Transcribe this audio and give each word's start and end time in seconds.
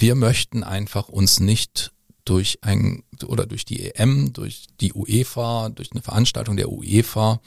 wir 0.00 0.14
möchten 0.14 0.64
einfach 0.64 1.08
uns 1.08 1.40
nicht 1.40 1.92
durch 2.24 2.58
ein 2.62 3.02
oder 3.26 3.46
durch 3.46 3.64
die 3.64 3.90
EM, 3.90 4.32
durch 4.32 4.66
die 4.80 4.92
UEFA, 4.92 5.68
durch 5.68 5.92
eine 5.92 6.02
Veranstaltung 6.02 6.56
der 6.56 6.70
UEFA 6.70 7.40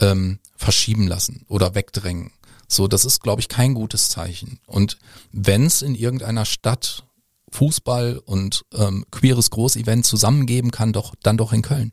ähm, 0.00 0.38
verschieben 0.56 1.06
lassen 1.06 1.44
oder 1.48 1.74
wegdrängen. 1.74 2.32
So, 2.68 2.88
das 2.88 3.04
ist, 3.04 3.22
glaube 3.22 3.40
ich, 3.40 3.48
kein 3.48 3.74
gutes 3.74 4.08
Zeichen. 4.08 4.58
Und 4.66 4.98
wenn 5.32 5.64
es 5.64 5.82
in 5.82 5.94
irgendeiner 5.94 6.44
Stadt 6.44 7.04
Fußball 7.52 8.20
und 8.24 8.64
ähm, 8.74 9.04
queeres 9.10 9.50
Großevent 9.50 10.04
zusammengeben 10.04 10.72
kann, 10.72 10.92
doch 10.92 11.14
dann 11.22 11.36
doch 11.36 11.52
in 11.52 11.62
Köln. 11.62 11.92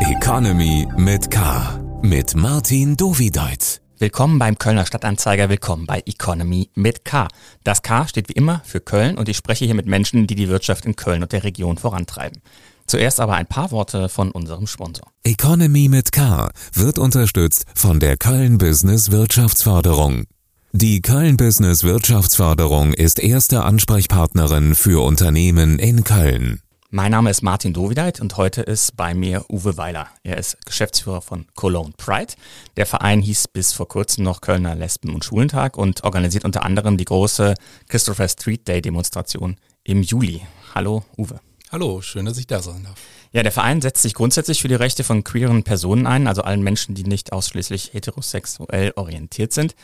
Economy 0.00 0.86
mit 0.96 1.30
K. 1.30 1.80
Mit 2.02 2.34
Martin 2.36 2.96
Dovideit. 2.96 3.83
Willkommen 4.04 4.38
beim 4.38 4.58
Kölner 4.58 4.84
Stadtanzeiger, 4.84 5.48
willkommen 5.48 5.86
bei 5.86 6.02
Economy 6.04 6.68
mit 6.74 7.06
K. 7.06 7.26
Das 7.62 7.80
K 7.80 8.06
steht 8.06 8.28
wie 8.28 8.34
immer 8.34 8.60
für 8.66 8.80
Köln 8.80 9.16
und 9.16 9.30
ich 9.30 9.38
spreche 9.38 9.64
hier 9.64 9.74
mit 9.74 9.86
Menschen, 9.86 10.26
die 10.26 10.34
die 10.34 10.50
Wirtschaft 10.50 10.84
in 10.84 10.94
Köln 10.94 11.22
und 11.22 11.32
der 11.32 11.42
Region 11.42 11.78
vorantreiben. 11.78 12.42
Zuerst 12.86 13.18
aber 13.18 13.32
ein 13.32 13.46
paar 13.46 13.70
Worte 13.70 14.10
von 14.10 14.30
unserem 14.30 14.66
Sponsor. 14.66 15.10
Economy 15.22 15.88
mit 15.88 16.12
K 16.12 16.50
wird 16.74 16.98
unterstützt 16.98 17.64
von 17.74 17.98
der 17.98 18.18
Köln 18.18 18.58
Business 18.58 19.10
Wirtschaftsförderung. 19.10 20.24
Die 20.72 21.00
Köln 21.00 21.38
Business 21.38 21.82
Wirtschaftsförderung 21.82 22.92
ist 22.92 23.18
erste 23.18 23.62
Ansprechpartnerin 23.62 24.74
für 24.74 25.02
Unternehmen 25.02 25.78
in 25.78 26.04
Köln. 26.04 26.60
Mein 26.96 27.10
Name 27.10 27.28
ist 27.28 27.42
Martin 27.42 27.72
Dovideit 27.72 28.20
und 28.20 28.36
heute 28.36 28.62
ist 28.62 28.96
bei 28.96 29.14
mir 29.14 29.44
Uwe 29.50 29.76
Weiler. 29.76 30.06
Er 30.22 30.38
ist 30.38 30.64
Geschäftsführer 30.64 31.22
von 31.22 31.44
Cologne 31.56 31.92
Pride. 31.96 32.34
Der 32.76 32.86
Verein 32.86 33.20
hieß 33.20 33.48
bis 33.48 33.72
vor 33.72 33.88
kurzem 33.88 34.22
noch 34.22 34.40
Kölner 34.40 34.76
Lesben- 34.76 35.12
und 35.12 35.24
Schulentag 35.24 35.76
und 35.76 36.04
organisiert 36.04 36.44
unter 36.44 36.62
anderem 36.62 36.96
die 36.96 37.04
große 37.04 37.54
Christopher 37.88 38.28
Street 38.28 38.68
Day 38.68 38.80
Demonstration 38.80 39.56
im 39.82 40.02
Juli. 40.02 40.42
Hallo 40.72 41.02
Uwe. 41.18 41.40
Hallo, 41.72 42.00
schön, 42.00 42.26
dass 42.26 42.38
ich 42.38 42.46
da 42.46 42.62
sein 42.62 42.84
darf. 42.84 42.94
Ja, 43.32 43.42
der 43.42 43.50
Verein 43.50 43.82
setzt 43.82 44.02
sich 44.02 44.14
grundsätzlich 44.14 44.62
für 44.62 44.68
die 44.68 44.76
Rechte 44.76 45.02
von 45.02 45.24
queeren 45.24 45.64
Personen 45.64 46.06
ein, 46.06 46.28
also 46.28 46.42
allen 46.42 46.62
Menschen, 46.62 46.94
die 46.94 47.02
nicht 47.02 47.32
ausschließlich 47.32 47.92
heterosexuell 47.92 48.92
orientiert 48.94 49.52
sind. 49.52 49.74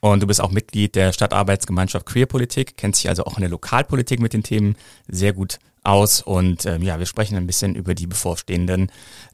Und 0.00 0.20
du 0.20 0.26
bist 0.26 0.40
auch 0.40 0.50
Mitglied 0.50 0.96
der 0.96 1.12
Stadtarbeitsgemeinschaft 1.12 2.06
Queerpolitik, 2.06 2.76
kennst 2.76 3.04
dich 3.04 3.08
also 3.08 3.24
auch 3.24 3.36
in 3.36 3.42
der 3.42 3.50
Lokalpolitik 3.50 4.18
mit 4.18 4.32
den 4.32 4.42
Themen 4.42 4.74
sehr 5.06 5.32
gut 5.32 5.60
aus 5.86 6.20
und 6.20 6.66
ähm, 6.66 6.82
ja, 6.82 6.98
wir 6.98 7.06
sprechen 7.06 7.36
ein 7.36 7.46
bisschen 7.46 7.74
über 7.74 7.94
die 7.94 8.06
bevorstehenden, 8.06 8.90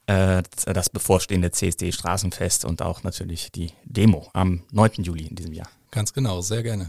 äh, 0.06 0.42
das 0.66 0.90
bevorstehende 0.90 1.50
CSD-Straßenfest 1.50 2.64
und 2.64 2.82
auch 2.82 3.02
natürlich 3.02 3.50
die 3.52 3.72
Demo 3.84 4.28
am 4.32 4.62
9. 4.70 5.02
Juli 5.02 5.26
in 5.26 5.36
diesem 5.36 5.52
Jahr. 5.52 5.68
Ganz 5.90 6.12
genau, 6.12 6.40
sehr 6.40 6.62
gerne. 6.62 6.88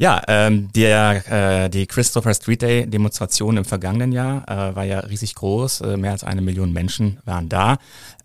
Ja, 0.00 0.22
ähm, 0.28 0.70
der, 0.74 1.64
äh, 1.64 1.68
die 1.70 1.88
Christopher 1.88 2.32
Street 2.32 2.62
Day 2.62 2.86
Demonstration 2.86 3.56
im 3.56 3.64
vergangenen 3.64 4.12
Jahr 4.12 4.48
äh, 4.48 4.76
war 4.76 4.84
ja 4.84 5.00
riesig 5.00 5.34
groß. 5.34 5.80
Äh, 5.80 5.96
mehr 5.96 6.12
als 6.12 6.22
eine 6.22 6.40
Million 6.40 6.72
Menschen 6.72 7.18
waren 7.24 7.48
da. 7.48 7.78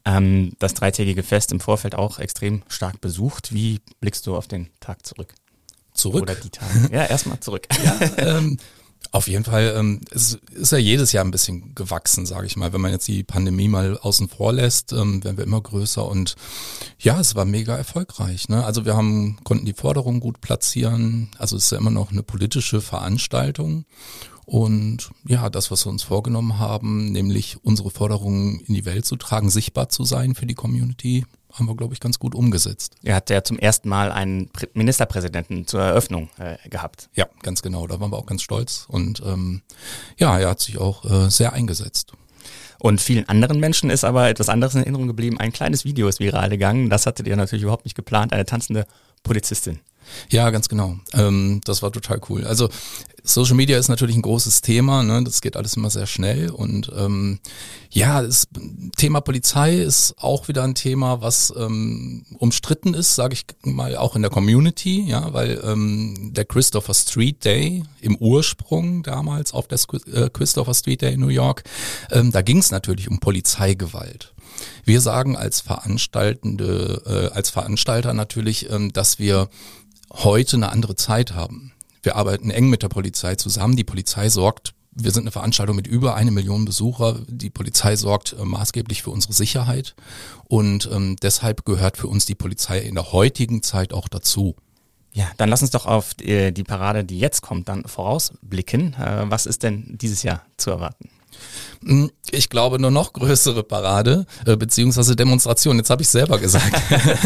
Ähm, 0.06 0.54
das 0.60 0.76
dreitägige 0.76 1.24
Fest 1.24 1.52
im 1.52 1.60
Vorfeld 1.60 1.96
auch 1.96 2.20
extrem 2.20 2.62
stark 2.68 3.02
besucht. 3.02 3.54
Wie 3.54 3.80
blickst 4.02 4.28
du 4.28 4.36
auf 4.36 4.48
den 4.48 4.70
Tag 4.82 5.04
zurück? 5.04 5.34
Zurück? 5.96 6.24
Oder 6.24 6.36
die 6.36 6.52
Tage? 6.52 6.90
Ja, 6.92 7.06
erstmal 7.06 7.40
zurück. 7.40 7.68
Ja, 7.84 8.00
ähm, 8.18 8.58
auf 9.14 9.28
jeden 9.28 9.44
Fall, 9.44 9.76
ähm, 9.78 10.02
es 10.10 10.40
ist 10.54 10.72
ja 10.72 10.80
jedes 10.80 11.12
Jahr 11.12 11.24
ein 11.24 11.30
bisschen 11.30 11.76
gewachsen, 11.76 12.26
sage 12.26 12.48
ich 12.48 12.58
mal. 12.58 12.74
Wenn 12.74 12.82
man 12.82 12.92
jetzt 12.92 13.08
die 13.08 13.24
Pandemie 13.24 13.68
mal 13.68 13.96
außen 14.00 14.28
vor 14.28 14.52
lässt, 14.54 14.92
ähm, 14.92 15.24
werden 15.24 15.38
wir 15.38 15.44
immer 15.44 15.62
größer 15.62 16.04
und 16.06 16.36
ja, 16.98 17.20
es 17.20 17.36
war 17.36 17.46
mega 17.46 17.78
erfolgreich. 17.78 18.50
Ne? 18.50 18.66
Also 18.66 18.86
wir 18.86 18.98
haben 18.98 19.38
konnten 19.44 19.66
die 19.66 19.74
Forderungen 19.74 20.20
gut 20.20 20.42
platzieren. 20.42 21.30
Also 21.38 21.56
es 21.56 21.66
ist 21.66 21.72
ja 21.72 21.78
immer 21.78 21.92
noch 21.92 22.12
eine 22.12 22.24
politische 22.24 22.82
Veranstaltung 22.82 23.86
und 24.46 25.12
ja, 25.26 25.50
das, 25.52 25.70
was 25.70 25.86
wir 25.86 25.92
uns 25.92 26.02
vorgenommen 26.02 26.58
haben, 26.58 27.12
nämlich 27.12 27.58
unsere 27.64 27.92
Forderungen 27.92 28.62
in 28.62 28.74
die 28.74 28.86
Welt 28.86 29.06
zu 29.06 29.16
tragen, 29.16 29.52
sichtbar 29.52 29.90
zu 29.90 30.06
sein 30.06 30.34
für 30.34 30.48
die 30.48 30.56
Community, 30.56 31.26
haben 31.54 31.68
wir, 31.68 31.76
glaube 31.76 31.94
ich, 31.94 32.00
ganz 32.00 32.20
gut 32.20 32.36
umgesetzt. 32.36 32.96
Er 33.04 33.16
hat 33.16 33.30
ja 33.30 33.44
zum 33.44 33.60
ersten 33.60 33.88
Mal 33.88 34.12
einen 34.12 34.50
Ministerpräsidenten 34.74 35.68
zur 35.68 35.82
Eröffnung 35.82 36.30
äh, 36.40 36.58
gehabt. 36.70 37.10
Ja, 37.14 37.28
ganz 37.42 37.62
genau. 37.62 37.88
Da 37.88 38.00
waren 38.00 38.12
wir 38.12 38.18
auch 38.18 38.26
ganz 38.26 38.42
stolz. 38.42 38.86
Und 38.90 39.22
ähm, 39.26 39.62
ja, 40.18 40.38
er 40.40 40.50
hat 40.50 40.60
sich 40.60 40.80
auch 40.80 41.06
äh, 41.06 41.30
sehr 41.30 41.54
eingesetzt. 41.54 42.14
Und 42.80 43.00
vielen 43.00 43.30
anderen 43.30 43.60
Menschen 43.60 43.90
ist 43.90 44.04
aber 44.04 44.28
etwas 44.28 44.50
anderes 44.50 44.76
in 44.76 44.82
Erinnerung 44.82 45.08
geblieben. 45.08 45.40
Ein 45.40 45.54
kleines 45.54 45.86
Video 45.86 46.08
ist 46.08 46.20
viral 46.20 46.50
gegangen. 46.50 46.90
Das 46.90 47.06
hattet 47.06 47.28
ihr 47.28 47.36
natürlich 47.38 47.64
überhaupt 47.64 47.86
nicht 47.86 47.96
geplant. 47.96 48.34
Eine 48.34 48.46
tanzende 48.46 48.86
Polizistin. 49.24 49.80
Ja, 50.30 50.50
ganz 50.50 50.70
genau. 50.70 50.98
Ähm, 51.14 51.62
das 51.66 51.82
war 51.82 51.92
total 51.92 52.20
cool. 52.30 52.46
Also 52.46 52.70
Social 53.26 53.56
Media 53.56 53.78
ist 53.78 53.88
natürlich 53.88 54.18
ein 54.18 54.22
großes 54.22 54.62
Thema, 54.62 55.02
ne? 55.02 55.24
das 55.24 55.40
geht 55.40 55.56
alles 55.56 55.78
immer 55.78 55.90
sehr 55.90 56.08
schnell 56.08 56.50
und 56.50 56.92
ähm, 56.96 57.40
ja, 57.90 58.22
das 58.22 58.48
Thema 58.98 59.22
Polizei 59.22 59.78
ist 59.78 60.16
auch 60.18 60.50
wieder 60.50 60.64
ein 60.64 60.76
Thema, 60.76 61.22
was 61.22 61.54
ähm, 61.56 62.26
umstritten 62.38 62.94
ist, 62.94 63.16
sage 63.16 63.36
ich 63.36 63.46
mal, 63.64 63.96
auch 63.96 64.18
in 64.18 64.24
der 64.24 64.32
Community, 64.32 65.06
ja, 65.08 65.32
weil 65.32 65.62
ähm, 65.64 66.32
der 66.34 66.44
Christopher 66.44 66.94
Street 66.94 67.46
Day 67.46 67.84
im 68.02 68.18
Ursprung 68.18 69.04
damals 69.04 69.54
auf 69.54 69.68
der 69.70 69.80
äh, 70.14 70.30
Christopher 70.30 70.74
Street 70.74 71.02
Day 71.02 71.14
in 71.14 71.22
New 71.22 71.28
York, 71.30 71.64
ähm, 72.12 72.32
da 72.32 72.42
ging 72.42 72.58
es 72.58 72.72
natürlich 72.72 73.10
um 73.10 73.20
Polizeigewalt. 73.20 74.34
Wir 74.84 75.00
sagen 75.00 75.38
als 75.38 75.62
Veranstaltende, 75.62 77.02
äh, 77.06 77.34
als 77.34 77.52
Veranstalter 77.52 78.14
natürlich, 78.14 78.70
ähm, 78.70 78.92
dass 78.92 79.18
wir 79.18 79.50
heute 80.12 80.58
eine 80.58 80.72
andere 80.72 80.96
Zeit 80.96 81.34
haben. 81.34 81.74
Wir 82.02 82.16
arbeiten 82.16 82.50
eng 82.50 82.70
mit 82.70 82.84
der 82.84 82.90
Polizei 82.90 83.36
zusammen. 83.36 83.76
Die 83.76 83.84
Polizei 83.84 84.30
sorgt, 84.30 84.74
wir 84.96 85.12
sind 85.12 85.24
eine 85.24 85.32
Veranstaltung 85.32 85.76
mit 85.76 85.88
über 85.88 86.16
eine 86.16 86.32
Million 86.32 86.66
Besucher. 86.66 87.20
Die 87.28 87.50
Polizei 87.50 87.96
sorgt 87.96 88.34
äh, 88.34 88.44
maßgeblich 88.44 89.04
für 89.04 89.10
unsere 89.10 89.34
Sicherheit. 89.34 89.96
Und 90.46 90.90
ähm, 90.92 91.16
deshalb 91.22 91.66
gehört 91.66 91.98
für 91.98 92.08
uns 92.08 92.26
die 92.26 92.36
Polizei 92.36 92.80
in 92.80 92.96
der 92.96 93.12
heutigen 93.12 93.64
Zeit 93.64 93.94
auch 93.94 94.08
dazu. 94.08 94.56
Ja, 95.14 95.30
dann 95.38 95.50
lass 95.50 95.62
uns 95.62 95.72
doch 95.72 95.86
auf 95.86 96.14
die, 96.16 96.30
äh, 96.30 96.52
die 96.52 96.64
Parade, 96.64 97.04
die 97.04 97.20
jetzt 97.20 97.42
kommt, 97.42 97.70
dann 97.70 97.86
vorausblicken. 97.86 98.96
Äh, 98.96 99.30
was 99.30 99.46
ist 99.46 99.64
denn 99.64 99.98
dieses 100.00 100.24
Jahr 100.24 100.44
zu 100.58 100.72
erwarten? 100.72 101.10
Hm, 101.86 102.12
ich 102.32 102.50
glaube, 102.50 102.80
nur 102.80 102.92
noch 102.92 103.14
größere 103.14 103.64
Parade 103.64 104.26
äh, 104.46 104.56
beziehungsweise 104.56 105.16
Demonstration. 105.16 105.78
Jetzt 105.78 105.90
habe 105.90 106.02
ich 106.02 106.10
selber 106.10 106.40
gesagt. 106.40 106.74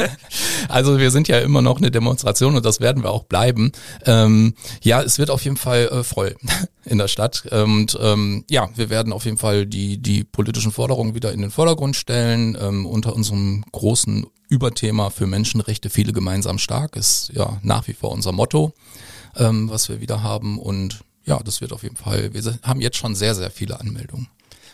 also 0.69 0.97
wir 0.97 1.11
sind 1.11 1.27
ja 1.27 1.39
immer 1.39 1.61
noch 1.61 1.77
eine 1.77 1.91
Demonstration 1.91 2.55
und 2.55 2.65
das 2.65 2.79
werden 2.79 3.03
wir 3.03 3.11
auch 3.11 3.23
bleiben. 3.23 3.71
Ähm, 4.05 4.53
ja, 4.81 5.01
es 5.01 5.19
wird 5.19 5.29
auf 5.29 5.43
jeden 5.43 5.57
Fall 5.57 5.87
äh, 5.87 6.03
voll 6.03 6.35
in 6.85 6.97
der 6.97 7.07
Stadt 7.07 7.45
und 7.51 7.97
ähm, 8.01 8.45
ja, 8.49 8.69
wir 8.75 8.89
werden 8.89 9.11
auf 9.11 9.25
jeden 9.25 9.37
Fall 9.37 9.65
die 9.65 9.97
die 9.97 10.23
politischen 10.23 10.71
Forderungen 10.71 11.15
wieder 11.15 11.33
in 11.33 11.41
den 11.41 11.51
Vordergrund 11.51 11.95
stellen 11.95 12.57
ähm, 12.59 12.85
unter 12.85 13.13
unserem 13.13 13.65
großen 13.71 14.25
Überthema 14.49 15.09
für 15.09 15.27
Menschenrechte 15.27 15.89
viele 15.89 16.13
gemeinsam 16.13 16.57
stark 16.57 16.95
ist 16.95 17.31
ja 17.33 17.59
nach 17.61 17.87
wie 17.87 17.93
vor 17.93 18.11
unser 18.11 18.31
Motto, 18.31 18.73
ähm, 19.35 19.69
was 19.69 19.89
wir 19.89 19.99
wieder 19.99 20.23
haben 20.23 20.57
und 20.57 21.01
ja, 21.27 21.39
das 21.43 21.61
wird 21.61 21.73
auf 21.73 21.83
jeden 21.83 21.97
Fall. 21.97 22.33
Wir 22.33 22.59
haben 22.63 22.81
jetzt 22.81 22.97
schon 22.97 23.13
sehr, 23.13 23.35
sehr 23.35 23.51
viele 23.51 23.79
Anmeldungen. 23.79 24.27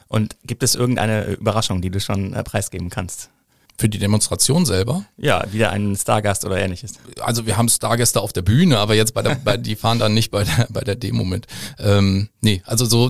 Und 0.08 0.38
gibt 0.46 0.62
es 0.62 0.76
irgendeine 0.76 1.26
Überraschung, 1.26 1.82
die 1.82 1.90
du 1.90 2.00
schon 2.00 2.34
äh, 2.34 2.44
preisgeben 2.44 2.90
kannst? 2.90 3.32
Für 3.76 3.90
die 3.90 3.98
Demonstration 3.98 4.66
selber? 4.66 5.04
Ja, 5.18 5.44
wieder 5.52 5.72
ein 5.72 5.96
Stargast 5.96 6.46
oder 6.46 6.58
ähnliches. 6.58 6.94
Also 7.20 7.48
wir 7.48 7.58
haben 7.58 7.68
Stargäste 7.70 8.22
auf 8.22 8.32
der 8.32 8.44
Bühne, 8.44 8.78
aber 8.78 8.94
jetzt 8.94 9.16
bei 9.16 9.24
der, 9.24 9.36
bei, 9.36 9.58
die 9.58 9.76
fahren 9.76 9.98
dann 9.98 10.14
nicht 10.14 10.30
bei 10.30 10.44
der, 10.44 10.68
bei 10.70 10.82
der 10.82 10.96
Demo 10.96 11.24
mit. 11.24 11.48
Ähm, 11.80 12.30
nee, 12.42 12.62
also 12.66 12.86
so, 12.86 13.10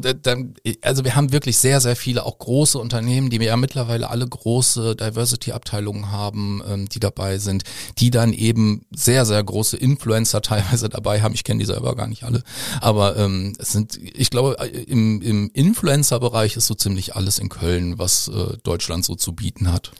also 0.81 1.03
wir 1.03 1.15
haben 1.15 1.33
wirklich 1.33 1.57
sehr, 1.57 1.81
sehr 1.81 1.97
viele 1.97 2.25
auch 2.25 2.39
große 2.39 2.79
Unternehmen, 2.79 3.29
die 3.29 3.37
ja 3.37 3.57
mittlerweile 3.57 4.09
alle 4.09 4.25
große 4.25 4.95
Diversity-Abteilungen 4.95 6.11
haben, 6.11 6.61
ähm, 6.65 6.87
die 6.87 6.99
dabei 6.99 7.39
sind, 7.39 7.63
die 7.97 8.09
dann 8.09 8.31
eben 8.31 8.85
sehr, 8.91 9.25
sehr 9.25 9.43
große 9.43 9.75
Influencer 9.75 10.41
teilweise 10.41 10.87
dabei 10.87 11.21
haben. 11.21 11.33
Ich 11.33 11.43
kenne 11.43 11.59
die 11.59 11.65
selber 11.65 11.95
gar 11.95 12.07
nicht 12.07 12.23
alle, 12.23 12.41
aber 12.79 13.17
ähm, 13.17 13.53
es 13.59 13.73
sind, 13.73 13.99
ich 14.01 14.29
glaube, 14.29 14.53
im, 14.87 15.21
im 15.21 15.51
Influencer-Bereich 15.53 16.55
ist 16.55 16.67
so 16.67 16.73
ziemlich 16.73 17.15
alles 17.15 17.37
in 17.37 17.49
Köln, 17.49 17.99
was 17.99 18.29
äh, 18.29 18.57
Deutschland 18.63 19.03
so 19.03 19.15
zu 19.15 19.33
bieten 19.33 19.71
hat. 19.71 19.91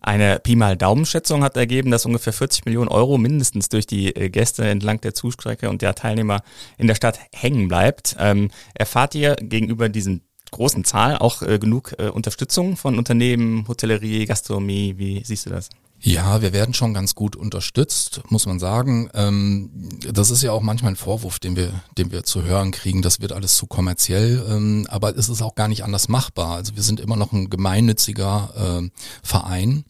Eine 0.00 0.38
Pi 0.38 0.56
mal 0.56 0.76
Daumenschätzung 0.76 1.42
hat 1.42 1.56
ergeben, 1.56 1.90
dass 1.90 2.06
ungefähr 2.06 2.32
40 2.32 2.64
Millionen 2.64 2.88
Euro 2.88 3.18
mindestens 3.18 3.68
durch 3.68 3.86
die 3.86 4.14
äh, 4.14 4.30
Gäste 4.30 4.64
entlang 4.64 5.00
der 5.00 5.14
Zustrecke 5.14 5.68
und 5.68 5.82
der 5.82 5.94
Teilnehmer 5.94 6.42
in 6.78 6.86
der 6.86 6.94
Stadt 6.94 7.18
hängen 7.32 7.68
bleibt. 7.68 8.16
Ähm, 8.18 8.50
erfahrt 8.74 9.14
ihr 9.14 9.36
gegenüber 9.36 9.88
diesen 9.88 10.22
großen 10.50 10.84
Zahl 10.84 11.18
auch 11.18 11.42
äh, 11.42 11.58
genug 11.58 11.94
äh, 11.98 12.08
Unterstützung 12.08 12.76
von 12.76 12.98
Unternehmen, 12.98 13.66
Hotellerie, 13.68 14.26
Gastronomie? 14.26 14.94
Wie 14.96 15.22
siehst 15.24 15.46
du 15.46 15.50
das? 15.50 15.70
Ja, 16.00 16.42
wir 16.42 16.52
werden 16.52 16.74
schon 16.74 16.94
ganz 16.94 17.14
gut 17.14 17.36
unterstützt, 17.36 18.20
muss 18.28 18.46
man 18.46 18.58
sagen. 18.58 19.10
Ähm, 19.14 19.70
das 20.12 20.30
ist 20.30 20.42
ja 20.42 20.52
auch 20.52 20.60
manchmal 20.60 20.92
ein 20.92 20.96
Vorwurf, 20.96 21.38
den 21.38 21.56
wir, 21.56 21.72
den 21.96 22.12
wir 22.12 22.22
zu 22.22 22.42
hören 22.42 22.70
kriegen. 22.70 23.02
Das 23.02 23.20
wird 23.20 23.32
alles 23.32 23.56
zu 23.56 23.66
kommerziell, 23.66 24.44
ähm, 24.48 24.86
aber 24.90 25.16
es 25.16 25.28
ist 25.28 25.42
auch 25.42 25.54
gar 25.54 25.68
nicht 25.68 25.84
anders 25.84 26.08
machbar. 26.08 26.56
Also 26.56 26.76
wir 26.76 26.82
sind 26.82 27.00
immer 27.00 27.16
noch 27.16 27.32
ein 27.32 27.50
gemeinnütziger 27.50 28.82
äh, 28.82 28.90
Verein 29.22 29.84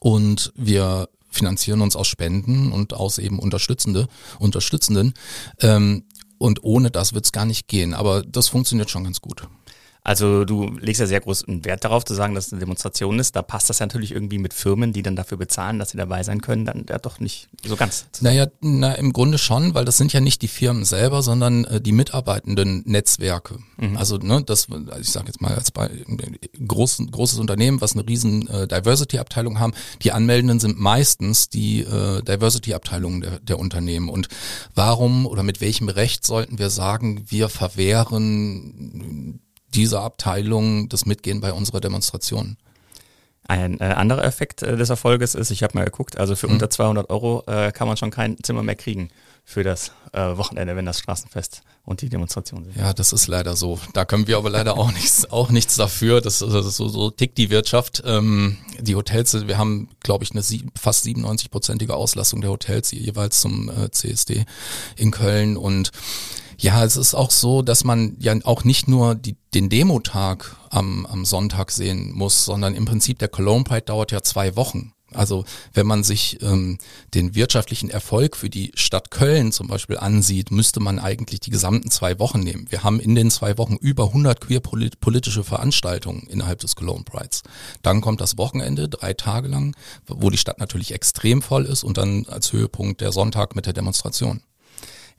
und 0.00 0.52
wir 0.56 1.08
finanzieren 1.30 1.80
uns 1.80 1.94
aus 1.96 2.08
Spenden 2.08 2.72
und 2.72 2.92
aus 2.92 3.18
eben 3.18 3.38
Unterstützende, 3.38 4.08
Unterstützenden. 4.38 5.14
Ähm, 5.60 6.04
und 6.38 6.64
ohne 6.64 6.90
das 6.90 7.12
wird 7.12 7.26
es 7.26 7.32
gar 7.32 7.44
nicht 7.44 7.68
gehen. 7.68 7.94
Aber 7.94 8.22
das 8.22 8.48
funktioniert 8.48 8.90
schon 8.90 9.04
ganz 9.04 9.20
gut. 9.20 9.46
Also 10.02 10.44
du 10.44 10.70
legst 10.78 11.00
ja 11.00 11.06
sehr 11.06 11.20
großen 11.20 11.64
Wert 11.64 11.84
darauf 11.84 12.04
zu 12.04 12.14
sagen, 12.14 12.34
dass 12.34 12.46
es 12.46 12.52
eine 12.52 12.60
Demonstration 12.60 13.18
ist. 13.18 13.36
Da 13.36 13.42
passt 13.42 13.68
das 13.68 13.80
ja 13.80 13.86
natürlich 13.86 14.12
irgendwie 14.12 14.38
mit 14.38 14.54
Firmen, 14.54 14.92
die 14.92 15.02
dann 15.02 15.16
dafür 15.16 15.36
bezahlen, 15.36 15.78
dass 15.78 15.90
sie 15.90 15.98
dabei 15.98 16.22
sein 16.22 16.40
können, 16.40 16.64
dann 16.64 16.86
ja 16.88 16.98
doch 16.98 17.20
nicht 17.20 17.48
so 17.64 17.76
ganz. 17.76 18.06
Naja, 18.20 18.46
na, 18.60 18.92
im 18.94 19.12
Grunde 19.12 19.38
schon, 19.38 19.74
weil 19.74 19.84
das 19.84 19.98
sind 19.98 20.12
ja 20.12 20.20
nicht 20.20 20.42
die 20.42 20.48
Firmen 20.48 20.84
selber, 20.84 21.22
sondern 21.22 21.64
äh, 21.64 21.80
die 21.80 21.92
mitarbeitenden 21.92 22.82
Netzwerke. 22.86 23.58
Mhm. 23.76 23.96
Also 23.96 24.16
ne, 24.16 24.42
das, 24.42 24.68
ich 25.00 25.10
sage 25.10 25.26
jetzt 25.26 25.42
mal 25.42 25.54
als 25.54 25.70
bei 25.70 25.90
groß, 26.66 27.02
großes 27.10 27.38
Unternehmen, 27.38 27.80
was 27.80 27.92
eine 27.92 28.06
riesen 28.08 28.48
äh, 28.48 28.66
Diversity-Abteilung 28.66 29.58
haben, 29.58 29.74
die 30.02 30.12
Anmeldenden 30.12 30.60
sind 30.60 30.78
meistens 30.80 31.50
die 31.50 31.80
äh, 31.80 32.22
Diversity-Abteilungen 32.22 33.20
der, 33.20 33.40
der 33.40 33.58
Unternehmen. 33.58 34.08
Und 34.08 34.28
warum 34.74 35.26
oder 35.26 35.42
mit 35.42 35.60
welchem 35.60 35.88
Recht 35.88 36.24
sollten 36.24 36.58
wir 36.58 36.70
sagen, 36.70 37.24
wir 37.28 37.48
verwehren 37.48 39.40
dieser 39.74 40.02
Abteilung 40.02 40.88
das 40.88 41.06
Mitgehen 41.06 41.40
bei 41.40 41.52
unserer 41.52 41.80
Demonstration. 41.80 42.56
Ein 43.48 43.80
äh, 43.80 43.84
anderer 43.84 44.24
Effekt 44.24 44.62
äh, 44.62 44.76
des 44.76 44.90
Erfolges 44.90 45.34
ist, 45.34 45.50
ich 45.50 45.62
habe 45.62 45.76
mal 45.76 45.84
geguckt, 45.84 46.16
also 46.16 46.36
für 46.36 46.46
mhm. 46.46 46.54
unter 46.54 46.70
200 46.70 47.10
Euro 47.10 47.42
äh, 47.46 47.72
kann 47.72 47.88
man 47.88 47.96
schon 47.96 48.10
kein 48.10 48.36
Zimmer 48.42 48.62
mehr 48.62 48.76
kriegen 48.76 49.10
für 49.44 49.64
das 49.64 49.90
äh, 50.12 50.36
Wochenende, 50.36 50.76
wenn 50.76 50.86
das 50.86 51.00
Straßenfest 51.00 51.62
und 51.84 52.02
die 52.02 52.08
Demonstration 52.08 52.64
sind. 52.64 52.76
Ja, 52.76 52.92
das 52.92 53.12
ist 53.12 53.26
leider 53.26 53.56
so. 53.56 53.80
Da 53.92 54.04
können 54.04 54.28
wir 54.28 54.36
aber 54.36 54.50
leider 54.50 54.78
auch 54.78 54.92
nichts, 54.94 55.28
auch 55.32 55.50
nichts 55.50 55.74
dafür. 55.74 56.20
Das, 56.20 56.38
das 56.38 56.66
ist 56.66 56.76
so, 56.76 56.88
so 56.88 57.10
tickt 57.10 57.38
die 57.38 57.50
Wirtschaft. 57.50 58.02
Ähm, 58.06 58.58
die 58.78 58.94
Hotels, 58.94 59.48
wir 59.48 59.58
haben, 59.58 59.88
glaube 60.00 60.22
ich, 60.22 60.30
eine 60.30 60.42
sieben, 60.42 60.70
fast 60.78 61.04
97-prozentige 61.06 61.90
Auslastung 61.90 62.42
der 62.42 62.50
Hotels 62.50 62.92
jeweils 62.92 63.40
zum 63.40 63.68
äh, 63.68 63.90
CSD 63.90 64.44
in 64.94 65.10
Köln 65.10 65.56
und 65.56 65.90
ja, 66.60 66.84
es 66.84 66.96
ist 66.96 67.14
auch 67.14 67.30
so, 67.30 67.62
dass 67.62 67.84
man 67.84 68.16
ja 68.18 68.34
auch 68.44 68.64
nicht 68.64 68.86
nur 68.86 69.14
die, 69.14 69.36
den 69.54 69.70
Demotag 69.70 70.56
am, 70.68 71.06
am 71.06 71.24
Sonntag 71.24 71.70
sehen 71.70 72.12
muss, 72.12 72.44
sondern 72.44 72.74
im 72.74 72.84
Prinzip 72.84 73.18
der 73.18 73.28
Cologne 73.28 73.64
Pride 73.64 73.82
dauert 73.82 74.12
ja 74.12 74.22
zwei 74.22 74.56
Wochen. 74.56 74.92
Also 75.12 75.44
wenn 75.72 75.86
man 75.86 76.04
sich 76.04 76.40
ähm, 76.42 76.78
den 77.14 77.34
wirtschaftlichen 77.34 77.90
Erfolg 77.90 78.36
für 78.36 78.50
die 78.50 78.70
Stadt 78.74 79.10
Köln 79.10 79.52
zum 79.52 79.66
Beispiel 79.66 79.96
ansieht, 79.96 80.50
müsste 80.50 80.80
man 80.80 80.98
eigentlich 80.98 81.40
die 81.40 81.50
gesamten 81.50 81.90
zwei 81.90 82.18
Wochen 82.18 82.40
nehmen. 82.40 82.66
Wir 82.68 82.84
haben 82.84 83.00
in 83.00 83.14
den 83.14 83.30
zwei 83.30 83.58
Wochen 83.58 83.76
über 83.76 84.08
100 84.08 84.40
queer-politische 84.40 85.42
Veranstaltungen 85.42 86.26
innerhalb 86.28 86.60
des 86.60 86.76
Cologne 86.76 87.04
Prides. 87.04 87.42
Dann 87.82 88.02
kommt 88.02 88.20
das 88.20 88.38
Wochenende, 88.38 88.88
drei 88.88 89.14
Tage 89.14 89.48
lang, 89.48 89.74
wo 90.06 90.30
die 90.30 90.38
Stadt 90.38 90.60
natürlich 90.60 90.92
extrem 90.92 91.42
voll 91.42 91.64
ist 91.64 91.82
und 91.82 91.96
dann 91.96 92.26
als 92.28 92.52
Höhepunkt 92.52 93.00
der 93.00 93.12
Sonntag 93.12 93.56
mit 93.56 93.66
der 93.66 93.72
Demonstration. 93.72 94.42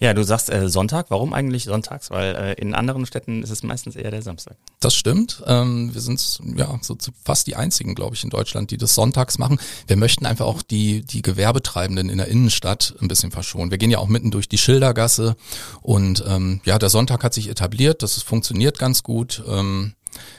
Ja, 0.02 0.16
du 0.16 0.24
sagst 0.24 0.50
äh, 0.50 0.68
Sonntag. 0.68 1.06
Warum 1.10 1.32
eigentlich 1.32 1.66
sonntags? 1.66 2.10
Weil 2.10 2.36
äh, 2.36 2.54
in 2.54 2.74
anderen 2.74 3.06
Städten 3.06 3.44
ist 3.44 3.52
es 3.52 3.62
meistens 3.62 3.96
eher 3.96 4.10
der 4.10 4.24
Samstag. 4.24 4.58
Das 4.80 4.96
stimmt. 4.96 5.44
Ähm, 5.46 5.94
wir 5.94 6.02
sind 6.02 6.40
ja 6.56 6.76
so 6.82 6.98
fast 7.24 7.46
die 7.46 7.56
einzigen, 7.56 7.94
glaube 7.94 8.16
ich, 8.16 8.24
in 8.24 8.32
Deutschland, 8.32 8.72
die 8.72 8.78
das 8.78 8.96
sonntags 8.96 9.38
machen. 9.38 9.60
Wir 9.86 9.98
möchten 9.98 10.26
einfach 10.26 10.48
auch 10.48 10.64
die 10.64 11.04
die 11.04 11.22
Gewerbetreibenden 11.22 12.10
in 12.10 12.18
der 12.18 12.30
Innenstadt 12.30 12.96
ein 13.00 13.08
bisschen 13.08 13.30
verschonen. 13.30 13.70
Wir 13.70 13.78
gehen 13.78 13.92
ja 13.92 14.00
auch 14.00 14.08
mitten 14.08 14.32
durch 14.32 14.50
die 14.50 14.58
Schildergasse 14.58 15.36
und 15.84 16.24
ähm, 16.28 16.62
ja, 16.66 16.80
der 16.80 16.90
Sonntag 16.90 17.24
hat 17.24 17.36
sich 17.36 17.48
etabliert. 17.48 18.02
Das 18.02 18.20
funktioniert 18.24 18.80
ganz 18.80 19.04
gut. 19.04 19.44
Ähm, 19.48 19.94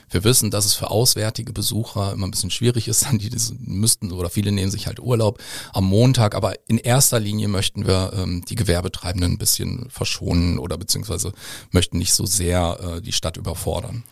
wir 0.09 0.23
wissen, 0.23 0.51
dass 0.51 0.65
es 0.65 0.73
für 0.73 0.89
auswärtige 0.89 1.53
Besucher 1.53 2.13
immer 2.13 2.27
ein 2.27 2.31
bisschen 2.31 2.51
schwierig 2.51 2.87
ist, 2.87 3.03
dann 3.05 3.17
die 3.17 3.29
das 3.29 3.53
müssten 3.59 4.11
oder 4.11 4.29
viele 4.29 4.51
nehmen 4.51 4.71
sich 4.71 4.87
halt 4.87 4.99
Urlaub 4.99 5.41
am 5.73 5.85
Montag, 5.85 6.35
aber 6.35 6.53
in 6.67 6.77
erster 6.77 7.19
Linie 7.19 7.47
möchten 7.47 7.87
wir 7.87 8.13
ähm, 8.15 8.43
die 8.47 8.55
Gewerbetreibenden 8.55 9.33
ein 9.33 9.37
bisschen 9.37 9.89
verschonen 9.89 10.59
oder 10.59 10.77
beziehungsweise 10.77 11.33
möchten 11.71 11.97
nicht 11.97 12.13
so 12.13 12.25
sehr 12.25 12.79
äh, 12.97 13.01
die 13.01 13.13
Stadt 13.13 13.37
überfordern. 13.37 14.03